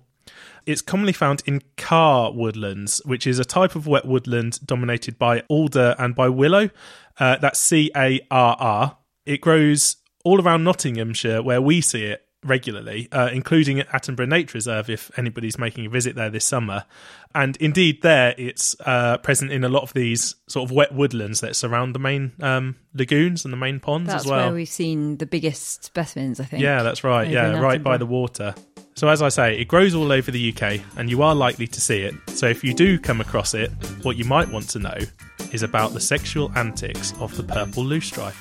[0.67, 5.41] It's commonly found in carr woodlands, which is a type of wet woodland dominated by
[5.49, 6.71] alder and by willow.
[7.19, 8.99] Uh, that's C A R R.
[9.27, 14.59] It grows all around Nottinghamshire, where we see it regularly, uh, including at Attenborough Nature
[14.59, 16.85] Reserve if anybody's making a visit there this summer.
[17.35, 21.41] And indeed, there it's uh, present in a lot of these sort of wet woodlands
[21.41, 24.47] that surround the main um, lagoons and the main ponds That's as well.
[24.47, 26.63] where we've seen the biggest specimens, I think.
[26.63, 27.29] Yeah, that's right.
[27.29, 28.55] Yeah, right by the water.
[29.05, 31.79] So, as I say, it grows all over the UK and you are likely to
[31.79, 32.15] see it.
[32.31, 33.71] So, if you do come across it,
[34.03, 34.97] what you might want to know
[35.53, 38.35] is about the sexual antics of the purple loosestrife.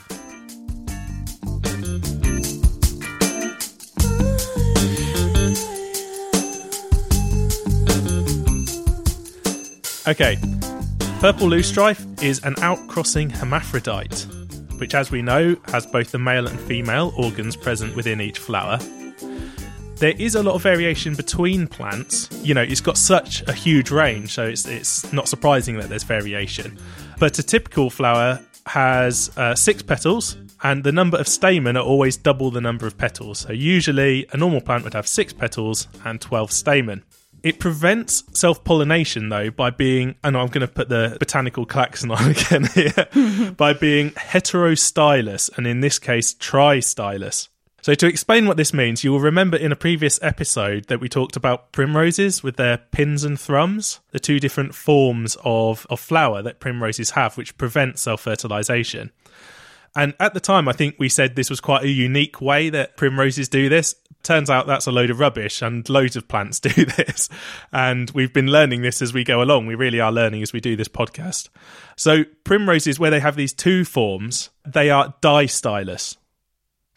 [10.07, 10.37] Okay,
[11.19, 14.27] purple loosestrife is an outcrossing hermaphrodite,
[14.79, 18.79] which, as we know, has both the male and female organs present within each flower.
[20.03, 22.27] There is a lot of variation between plants.
[22.43, 26.03] You know, it's got such a huge range, so it's it's not surprising that there's
[26.03, 26.77] variation.
[27.19, 32.17] But a typical flower has uh, six petals, and the number of stamen are always
[32.17, 33.39] double the number of petals.
[33.39, 37.05] So usually, a normal plant would have six petals and twelve stamen.
[37.41, 42.11] It prevents self pollination though by being, and I'm going to put the botanical klaxon
[42.11, 47.47] on again here, by being heterostylous, and in this case, tristylous.
[47.83, 51.09] So, to explain what this means, you will remember in a previous episode that we
[51.09, 56.41] talked about primroses with their pins and thrums, the two different forms of, of flower
[56.43, 59.11] that primroses have, which prevent self fertilization.
[59.97, 62.95] And at the time, I think we said this was quite a unique way that
[62.95, 63.95] primroses do this.
[64.23, 67.27] Turns out that's a load of rubbish, and loads of plants do this.
[67.73, 69.67] And we've been learning this as we go along.
[69.67, 71.49] We really are learning as we do this podcast.
[71.97, 76.15] So, primroses, where they have these two forms, they are distylous.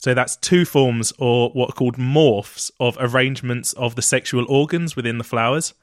[0.07, 4.95] So that's two forms or what are called morphs of arrangements of the sexual organs
[4.95, 5.75] within the flowers.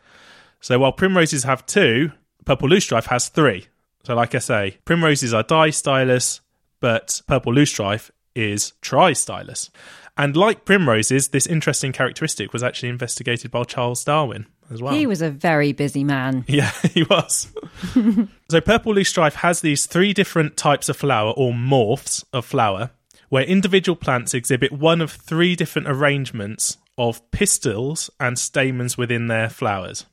[0.62, 2.14] So while primroses have two,
[2.46, 3.68] purple loosestrife has three.
[4.06, 6.40] So like I say, primroses are distylous,
[6.80, 9.70] but purple loosestrife is tristylous.
[10.16, 14.94] And like primroses, this interesting characteristic was actually investigated by Charles Darwin as well.
[14.94, 16.46] He was a very busy man.
[16.48, 17.52] Yeah, he was.
[18.50, 22.92] so purple loosestrife has these three different types of flower or morphs of flower
[23.34, 29.50] where individual plants exhibit one of three different arrangements of pistils and stamens within their
[29.50, 30.06] flowers.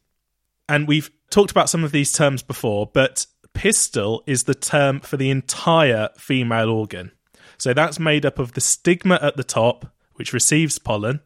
[0.70, 5.18] And we've talked about some of these terms before, but pistil is the term for
[5.18, 7.12] the entire female organ.
[7.58, 11.20] So that's made up of the stigma at the top, which receives pollen.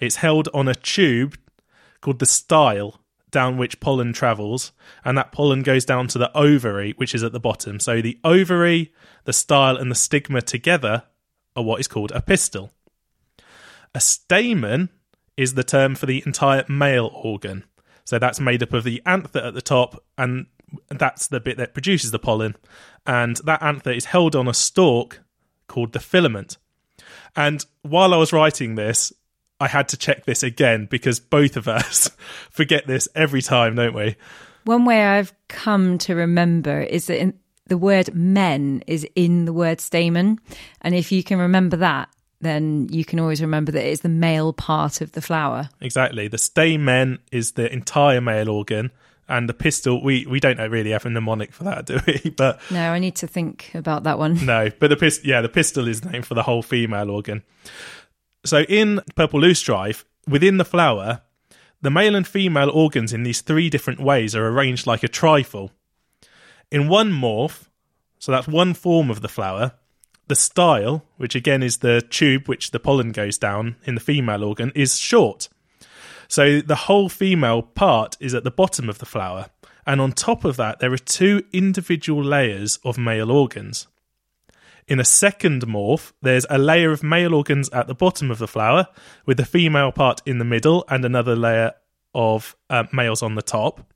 [0.00, 1.36] It's held on a tube
[2.00, 4.72] called the style down which pollen travels,
[5.04, 7.80] and that pollen goes down to the ovary, which is at the bottom.
[7.80, 11.02] So the ovary, the style, and the stigma together
[11.56, 12.70] are what is called a pistil.
[13.94, 14.88] A stamen
[15.36, 17.64] is the term for the entire male organ.
[18.04, 20.46] So that's made up of the anther at the top, and
[20.88, 22.56] that's the bit that produces the pollen.
[23.06, 25.20] And that anther is held on a stalk
[25.68, 26.58] called the filament.
[27.36, 29.12] And while I was writing this,
[29.60, 32.10] I had to check this again because both of us
[32.50, 34.16] forget this every time, don't we?
[34.64, 39.52] One way I've come to remember is that in, the word men is in the
[39.52, 40.38] word stamen.
[40.80, 42.08] And if you can remember that,
[42.40, 45.70] then you can always remember that it's the male part of the flower.
[45.80, 46.28] Exactly.
[46.28, 48.90] The stamen is the entire male organ,
[49.28, 52.30] and the pistil we we don't really have a mnemonic for that, do we?
[52.30, 54.44] But no, I need to think about that one.
[54.44, 57.42] No, but the pist yeah, the pistil is named for the whole female organ.
[58.44, 61.22] So in purple loosestrife, within the flower,
[61.80, 65.70] the male and female organs in these three different ways are arranged like a trifle.
[66.70, 67.68] In one morph,
[68.18, 69.72] so that's one form of the flower,
[70.28, 74.42] the style, which again is the tube which the pollen goes down in the female
[74.44, 75.48] organ, is short.
[76.28, 79.46] So the whole female part is at the bottom of the flower,
[79.86, 83.86] and on top of that, there are two individual layers of male organs.
[84.86, 88.48] In a second morph, there's a layer of male organs at the bottom of the
[88.48, 88.88] flower,
[89.26, 91.72] with the female part in the middle and another layer
[92.14, 93.92] of uh, males on the top.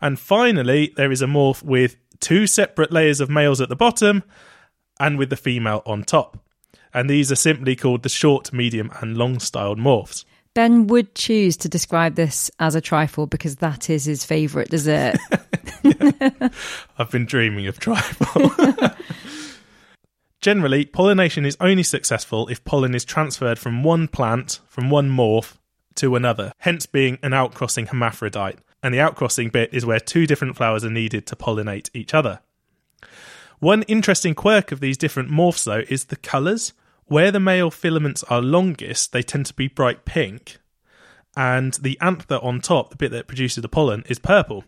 [0.00, 4.22] And finally, there is a morph with two separate layers of males at the bottom
[4.98, 6.38] and with the female on top.
[6.94, 10.24] And these are simply called the short, medium, and long styled morphs.
[10.54, 15.16] Ben would choose to describe this as a trifle because that is his favourite dessert.
[16.98, 18.50] I've been dreaming of trifle.
[20.40, 25.58] Generally, pollination is only successful if pollen is transferred from one plant, from one morph,
[25.96, 28.58] to another, hence being an outcrossing hermaphrodite.
[28.84, 32.40] And the outcrossing bit is where two different flowers are needed to pollinate each other.
[33.58, 36.74] One interesting quirk of these different morphs, though, is the colours.
[37.06, 40.58] Where the male filaments are longest, they tend to be bright pink,
[41.34, 44.64] and the anther on top, the bit that produces the pollen, is purple.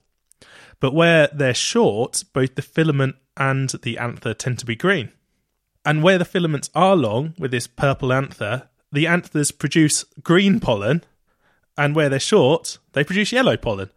[0.81, 5.13] But where they're short, both the filament and the anther tend to be green.
[5.85, 11.05] And where the filaments are long, with this purple anther, the anthers produce green pollen,
[11.77, 13.91] and where they're short, they produce yellow pollen.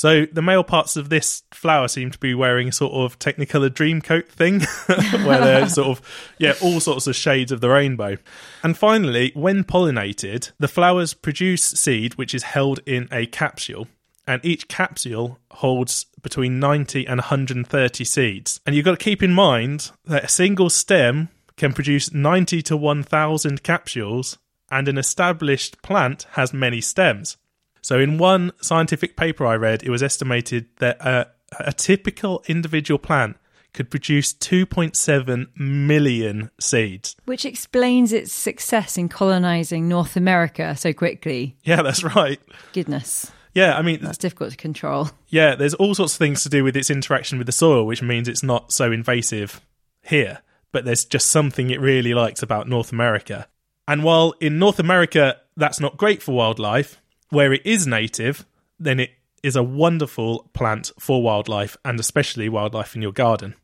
[0.00, 3.68] So the male parts of this flower seem to be wearing a sort of Technicolor
[3.68, 4.60] Dreamcoat thing,
[5.26, 8.16] where they're sort of yeah, all sorts of shades of the rainbow.
[8.62, 13.88] And finally, when pollinated, the flowers produce seed which is held in a capsule.
[14.26, 18.58] And each capsule holds between 90 and 130 seeds.
[18.64, 21.28] And you've got to keep in mind that a single stem
[21.58, 24.38] can produce 90 to 1,000 capsules,
[24.70, 27.36] and an established plant has many stems.
[27.82, 31.28] So, in one scientific paper I read, it was estimated that a,
[31.58, 33.36] a typical individual plant
[33.72, 37.16] could produce 2.7 million seeds.
[37.24, 41.56] Which explains its success in colonizing North America so quickly.
[41.62, 42.40] Yeah, that's right.
[42.72, 43.30] Goodness.
[43.54, 45.10] Yeah, I mean, that's difficult to control.
[45.28, 48.02] Yeah, there's all sorts of things to do with its interaction with the soil, which
[48.02, 49.60] means it's not so invasive
[50.02, 50.40] here.
[50.72, 53.48] But there's just something it really likes about North America.
[53.88, 56.99] And while in North America that's not great for wildlife,
[57.30, 58.44] where it is native,
[58.78, 59.10] then it
[59.42, 63.54] is a wonderful plant for wildlife and especially wildlife in your garden.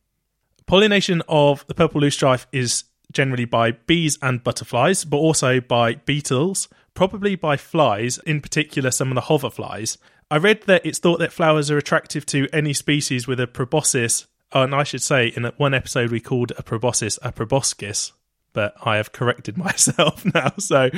[0.67, 6.69] Pollination of the purple loosestrife is generally by bees and butterflies, but also by beetles,
[6.95, 9.97] probably by flies, in particular some of the hoverflies.
[10.31, 14.27] I read that it's thought that flowers are attractive to any species with a proboscis,
[14.53, 18.13] and I should say in one episode we called a proboscis a proboscis,
[18.57, 20.51] but I have corrected myself now.
[20.59, 20.89] So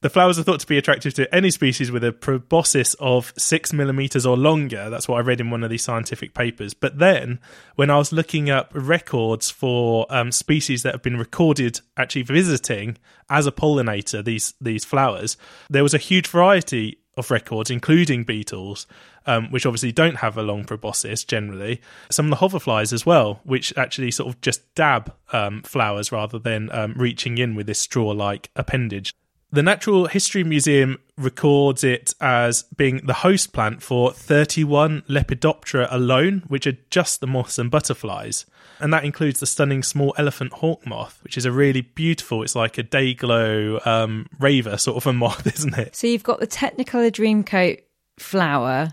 [0.00, 3.72] the flowers are thought to be attractive to any species with a proboscis of six
[3.72, 4.90] millimeters or longer.
[4.90, 6.74] That's what I read in one of these scientific papers.
[6.74, 7.38] But then
[7.76, 12.98] when I was looking up records for um, species that have been recorded actually visiting
[13.30, 15.36] as a pollinator these these flowers,
[15.70, 18.86] there was a huge variety of records, including beetles,
[19.26, 21.80] um, which obviously don't have a long proboscis generally.
[22.10, 26.38] Some of the hoverflies as well, which actually sort of just dab um, flowers rather
[26.38, 29.14] than um, reaching in with this straw like appendage.
[29.56, 36.42] The Natural History Museum records it as being the host plant for 31 Lepidoptera alone,
[36.46, 38.44] which are just the moths and butterflies.
[38.80, 42.54] And that includes the stunning small elephant hawk moth, which is a really beautiful, it's
[42.54, 45.96] like a day glow um, raver sort of a moth, isn't it?
[45.96, 47.80] So you've got the Technicolor Dreamcoat
[48.18, 48.90] flower,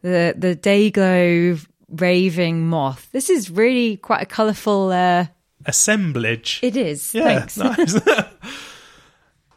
[0.00, 1.58] the, the day glow
[1.90, 3.10] raving moth.
[3.12, 4.92] This is really quite a colourful.
[4.92, 5.26] Uh...
[5.66, 6.60] Assemblage.
[6.62, 7.12] It is.
[7.12, 7.58] Yeah, Thanks.
[7.58, 8.00] nice.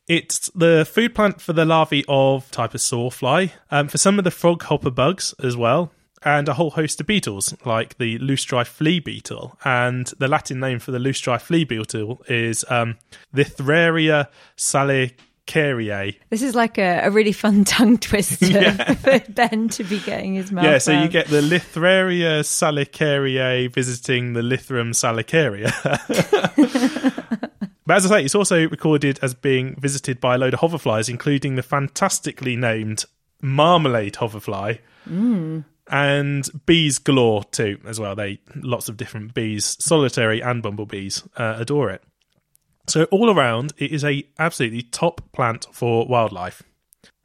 [0.10, 4.24] It's the food plant for the larvae of type of sawfly, um, for some of
[4.24, 5.92] the frog hopper bugs as well,
[6.24, 9.56] and a whole host of beetles like the loose loosestrife flea beetle.
[9.64, 12.98] And the Latin name for the loose loosestrife flea beetle is um,
[13.36, 16.18] Lythraria salicariae.
[16.32, 18.94] This is like a, a really fun tongue twister yeah.
[18.96, 20.66] for Ben to be getting his mouth.
[20.66, 25.70] Yeah, so you get the Lythraria salicariae visiting the Lythrum salicaria.
[27.90, 31.10] But as I say, it's also recorded as being visited by a load of hoverflies,
[31.10, 33.06] including the fantastically named
[33.42, 34.80] marmalade hoverfly.
[35.10, 38.16] Mm and bees galore too as well.
[38.16, 42.04] They lots of different bees solitary and bumblebees uh, adore it.
[42.88, 46.62] So all around it is a absolutely top plant for wildlife.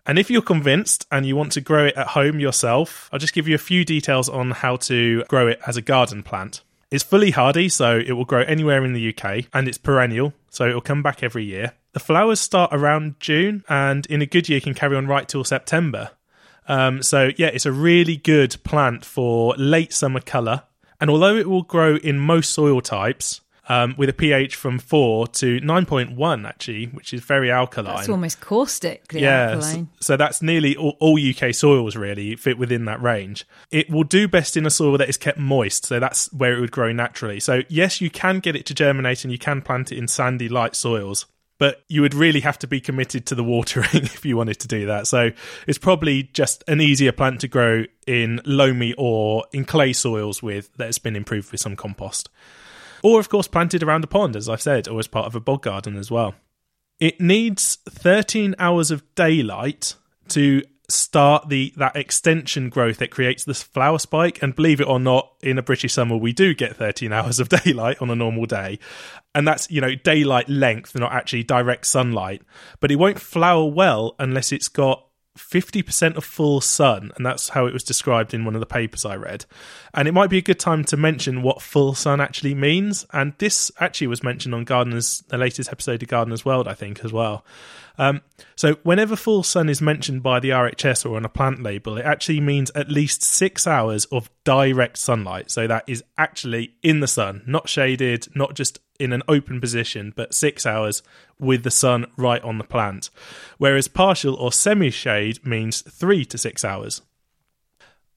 [0.07, 3.35] And if you're convinced and you want to grow it at home yourself i'll just
[3.35, 6.63] give you a few details on how to grow it as a garden plant.
[6.91, 10.69] It's fully hardy so it will grow anywhere in the uk and it's perennial so
[10.69, 14.49] it will come back every year the flowers start around june and in a good
[14.49, 16.11] year can carry on right till september
[16.67, 20.65] um, so yeah, it's a really good plant for late summer colour.
[21.01, 25.27] And although it will grow in most soil types, um, with a pH from 4
[25.29, 27.97] to 9.1, actually, which is very alkaline.
[27.97, 29.89] That's almost caustic, yeah, alkaline.
[30.01, 33.47] So, so, that's nearly all, all, UK soils, really, fit within that range.
[33.71, 36.61] It will do best in a soil that is kept moist, so that's where it
[36.61, 37.41] would grow naturally.
[37.41, 40.49] So, yes, you can get it to germinate and you can plant it in sandy,
[40.49, 41.27] light soils
[41.59, 44.69] but you would really have to be committed to the watering if you wanted to
[44.69, 45.07] do that.
[45.07, 45.31] So
[45.67, 50.73] it's probably just an easier plant to grow in loamy or in clay soils with
[50.75, 52.29] that has been improved with some compost.
[53.05, 55.41] Or, of course, planted around a pond, as I've said, or as part of a
[55.41, 56.35] bog garden as well.
[56.99, 59.95] It needs 13 hours of daylight
[60.29, 64.43] to start the that extension growth that creates this flower spike.
[64.43, 67.49] And believe it or not in a british summer we do get 13 hours of
[67.49, 68.79] daylight on a normal day.
[69.35, 72.41] And that's you know daylight length not actually direct sunlight.
[72.81, 77.67] But it won't flower well unless it's got 50% of full sun, and that's how
[77.67, 79.47] it was described in one of the papers I read.
[79.93, 83.05] And it might be a good time to mention what full sun actually means.
[83.13, 87.05] And this actually was mentioned on Gardener's, the latest episode of Gardener's World, I think,
[87.05, 87.45] as well.
[87.97, 88.23] Um,
[88.57, 92.05] so, whenever full sun is mentioned by the RHS or on a plant label, it
[92.05, 95.51] actually means at least six hours of direct sunlight.
[95.51, 100.13] So, that is actually in the sun, not shaded, not just in an open position,
[100.17, 101.03] but six hours
[101.39, 103.11] with the sun right on the plant.
[103.59, 107.03] Whereas partial or semi shade means three to six hours.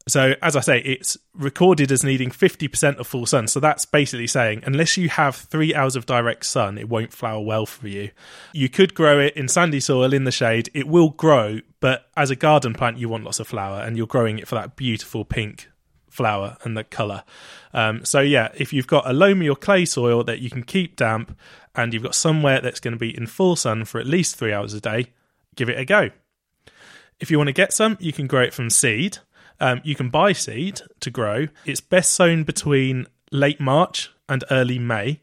[0.08, 3.48] So, as I say, it's recorded as needing 50% of full sun.
[3.48, 7.42] So, that's basically saying unless you have three hours of direct sun, it won't flower
[7.42, 8.12] well for you.
[8.54, 12.32] You could grow it in sandy soil in the shade, it will grow, but as
[12.32, 15.26] a garden plant, you want lots of flower and you're growing it for that beautiful
[15.26, 15.70] pink
[16.10, 17.24] flower and the colour.
[17.74, 20.96] Um, so, yeah, if you've got a loamy or clay soil that you can keep
[20.96, 21.38] damp
[21.76, 24.54] and you've got somewhere that's going to be in full sun for at least three
[24.54, 25.08] hours a day,
[25.56, 26.10] give it a go.
[27.20, 29.20] If you want to get some, you can grow it from seed.
[29.60, 31.48] Um, you can buy seed to grow.
[31.66, 35.22] It's best sown between late March and early May.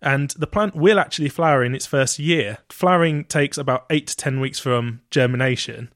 [0.00, 2.58] And the plant will actually flower in its first year.
[2.70, 5.92] Flowering takes about eight to 10 weeks from germination.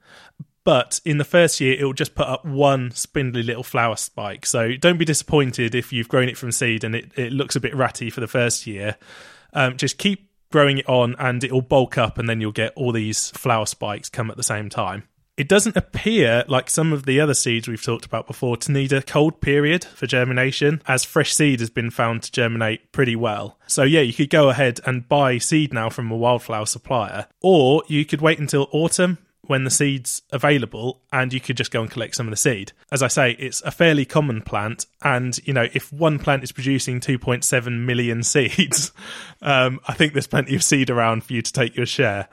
[0.62, 4.47] But in the first year, it will just put up one spindly little flower spike.
[4.47, 7.61] So don't be disappointed if you've grown it from seed and it, it looks a
[7.61, 8.97] bit ratty for the first year.
[9.53, 12.72] Um, just keep growing it on and it will bulk up, and then you'll get
[12.76, 15.05] all these flower spikes come at the same time.
[15.37, 18.91] It doesn't appear like some of the other seeds we've talked about before to need
[18.93, 23.59] a cold period for germination, as fresh seed has been found to germinate pretty well.
[23.66, 27.82] So, yeah, you could go ahead and buy seed now from a wildflower supplier, or
[27.87, 31.91] you could wait until autumn when the seed's available and you could just go and
[31.91, 32.72] collect some of the seed.
[32.91, 36.53] As I say, it's a fairly common plant, and you know, if one plant is
[36.53, 38.91] producing 2.7 million seeds,
[39.43, 42.28] um, I think there's plenty of seed around for you to take your share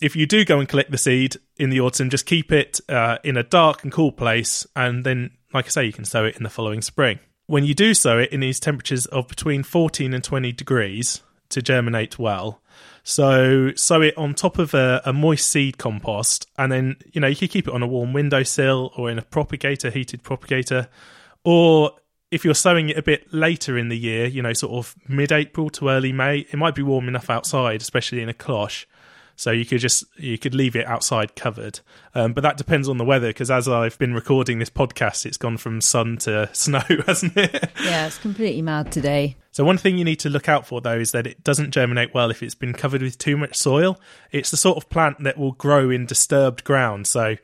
[0.00, 3.18] if you do go and collect the seed in the autumn, just keep it uh,
[3.24, 6.36] in a dark and cool place, and then, like I say, you can sow it
[6.36, 7.18] in the following spring.
[7.46, 11.62] When you do sow it, it needs temperatures of between 14 and 20 degrees to
[11.62, 12.60] germinate well.
[13.04, 17.28] So sow it on top of a, a, moist seed compost, and then you know
[17.28, 20.88] you can keep it on a warm windowsill or in a propagator, heated propagator,
[21.44, 21.92] or
[22.30, 25.70] if you're sowing it a bit later in the year, you know, sort of mid-April
[25.70, 28.86] to early May, it might be warm enough outside, especially in a cloche,
[29.36, 31.80] so you could just you could leave it outside covered,
[32.14, 33.28] um, but that depends on the weather.
[33.28, 37.70] Because as I've been recording this podcast, it's gone from sun to snow, hasn't it?
[37.84, 39.36] Yeah, it's completely mad today.
[39.52, 42.12] So one thing you need to look out for though is that it doesn't germinate
[42.14, 44.00] well if it's been covered with too much soil.
[44.32, 47.06] It's the sort of plant that will grow in disturbed ground.
[47.06, 47.36] So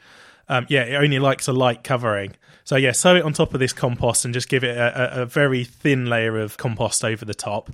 [0.49, 2.37] um, yeah, it only likes a light covering.
[2.65, 5.23] So yeah, sow it on top of this compost and just give it a, a,
[5.23, 7.71] a very thin layer of compost over the top.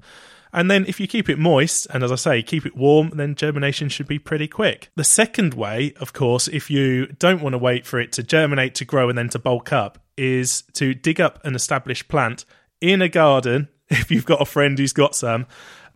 [0.53, 3.34] And then if you keep it moist, and as I say, keep it warm, then
[3.34, 4.90] germination should be pretty quick.
[4.96, 8.74] The second way, of course, if you don't want to wait for it to germinate,
[8.76, 12.44] to grow, and then to bulk up, is to dig up an established plant
[12.80, 15.46] in a garden if you've got a friend who's got some.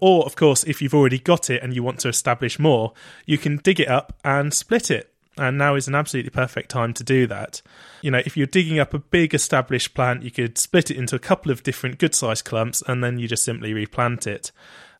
[0.00, 2.92] Or, of course, if you've already got it and you want to establish more,
[3.24, 6.92] you can dig it up and split it and now is an absolutely perfect time
[6.94, 7.62] to do that.
[8.02, 11.16] You know, if you're digging up a big established plant, you could split it into
[11.16, 14.52] a couple of different good sized clumps and then you just simply replant it.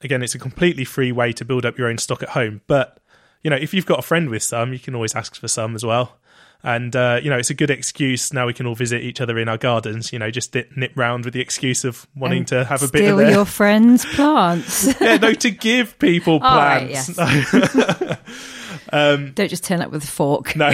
[0.02, 2.98] Again, it's a completely free way to build up your own stock at home, but
[3.42, 5.74] you know, if you've got a friend with some, you can always ask for some
[5.74, 6.16] as well.
[6.64, 8.32] And uh, you know, it's a good excuse.
[8.32, 10.12] Now we can all visit each other in our gardens.
[10.12, 12.88] You know, just nip, nip round with the excuse of wanting And to have a
[12.88, 14.94] bit of their your friends' plants.
[15.00, 16.88] yeah, no, to give people All right,
[18.92, 19.34] plants.
[19.34, 20.54] Don't just turn up with a fork.
[20.56, 20.72] No.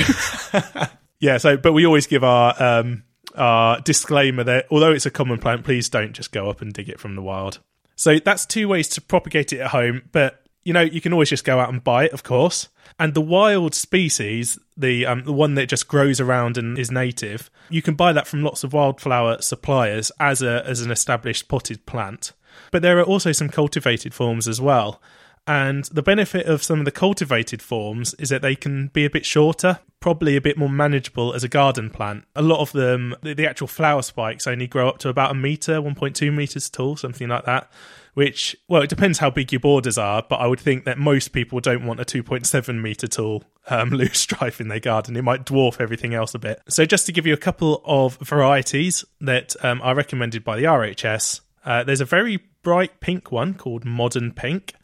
[1.21, 3.05] yeah, so but we always give our um
[3.35, 6.89] our disclaimer that although it's a common plant, please don't just go up and dig
[6.89, 7.61] it from the wild.
[7.97, 11.31] So that's two ways to propagate it at home, but you know, you can always
[11.31, 12.69] just go out and buy it, of course.
[12.99, 17.51] And the wild species, the um, the one that just grows around and is native,
[17.71, 21.87] you can buy that from lots of wildflower suppliers as a as an established potted
[21.87, 22.33] plant.
[22.71, 25.01] But there are also some cultivated forms as well.
[25.49, 29.11] And the benefit of some of the cultivated forms is that they can be a
[29.11, 32.25] bit shorter, probably a bit more manageable as a garden plant.
[32.37, 35.81] A lot of them, the, actual flower spikes only grow up to about a meter,
[35.81, 37.73] 1.2 meters tall, something like that.
[38.13, 41.29] Which, well, it depends how big your borders are, but I would think that most
[41.29, 45.17] people don't want a 2.7 meter tall um, loosestrife in their garden.
[45.17, 46.61] It might dwarf everything else a bit.
[46.69, 50.65] So, just to give you a couple of varieties that um, are recommended by the
[50.65, 54.75] RHS, uh, there's a very bright pink one called Modern Pink.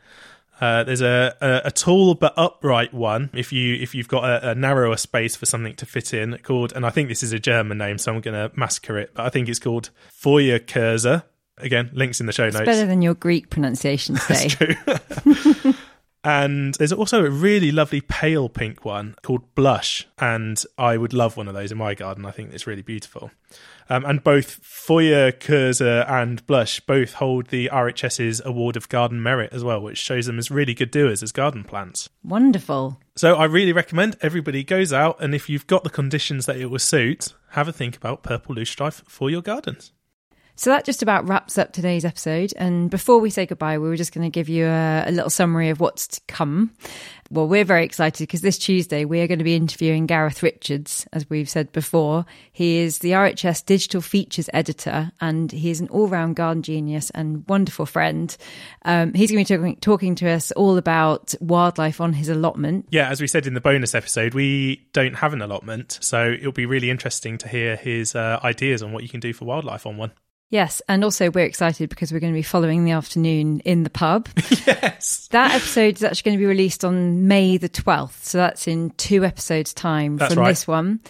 [0.60, 4.50] Uh, there's a, a, a tall but upright one if you if you've got a,
[4.50, 7.38] a narrower space for something to fit in called and I think this is a
[7.40, 9.90] German name so I'm going to massacre it but I think it's called
[10.22, 11.24] Feuerkerze.
[11.58, 12.66] Again, links in the show It's notes.
[12.66, 14.76] better than your Greek pronunciation today.
[16.24, 21.36] And there's also a really lovely pale pink one called Blush, and I would love
[21.36, 22.24] one of those in my garden.
[22.24, 23.30] I think it's really beautiful.
[23.90, 29.52] Um, and both Foyer Feuerkerze and Blush both hold the RHS's Award of Garden Merit
[29.52, 32.08] as well, which shows them as really good doers as garden plants.
[32.22, 32.98] Wonderful.
[33.16, 36.66] So I really recommend everybody goes out, and if you've got the conditions that it
[36.66, 39.92] will suit, have a think about purple loosestrife for your gardens.
[40.56, 42.52] So that just about wraps up today's episode.
[42.56, 45.30] And before we say goodbye, we were just going to give you a, a little
[45.30, 46.72] summary of what's to come.
[47.30, 51.06] Well, we're very excited because this Tuesday we are going to be interviewing Gareth Richards,
[51.12, 52.24] as we've said before.
[52.52, 57.10] He is the RHS digital features editor and he is an all round garden genius
[57.10, 58.36] and wonderful friend.
[58.84, 62.86] Um, he's going to be talking, talking to us all about wildlife on his allotment.
[62.90, 66.52] Yeah, as we said in the bonus episode, we don't have an allotment, so it'll
[66.52, 69.86] be really interesting to hear his uh, ideas on what you can do for wildlife
[69.86, 70.12] on one.
[70.50, 73.90] Yes, and also we're excited because we're going to be following the afternoon in the
[73.90, 74.28] pub.
[74.66, 75.28] yes.
[75.32, 78.22] That episode is actually going to be released on May the 12th.
[78.22, 80.50] So that's in two episodes' time That's from right.
[80.50, 81.00] this one.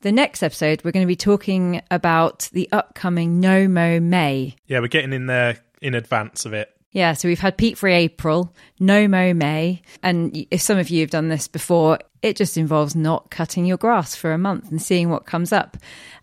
[0.00, 4.56] The next episode, we're going to be talking about the upcoming No Mow May.
[4.66, 6.72] Yeah, we're getting in there in advance of it.
[6.90, 9.82] Yeah, so we've had Peat Free April, No Mow May.
[10.02, 13.76] And if some of you have done this before, it just involves not cutting your
[13.76, 15.76] grass for a month and seeing what comes up.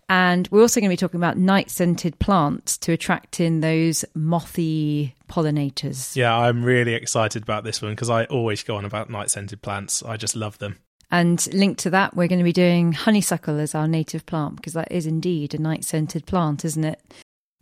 [0.08, 4.04] And we're also going to be talking about night scented plants to attract in those
[4.14, 6.14] mothy pollinators.
[6.14, 9.62] Yeah, I'm really excited about this one because I always go on about night scented
[9.62, 10.02] plants.
[10.02, 10.78] I just love them.
[11.10, 14.72] And linked to that, we're going to be doing honeysuckle as our native plant because
[14.72, 17.00] that is indeed a night scented plant, isn't it?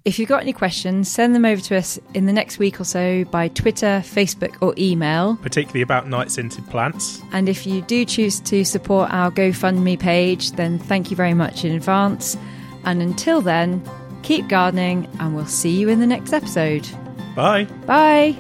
[0.05, 2.85] If you've got any questions, send them over to us in the next week or
[2.85, 5.37] so by Twitter, Facebook, or email.
[5.37, 7.23] Particularly about night scented plants.
[7.33, 11.65] And if you do choose to support our GoFundMe page, then thank you very much
[11.65, 12.37] in advance.
[12.85, 13.83] And until then,
[14.23, 16.87] keep gardening, and we'll see you in the next episode.
[17.35, 17.65] Bye.
[17.87, 18.39] Bye.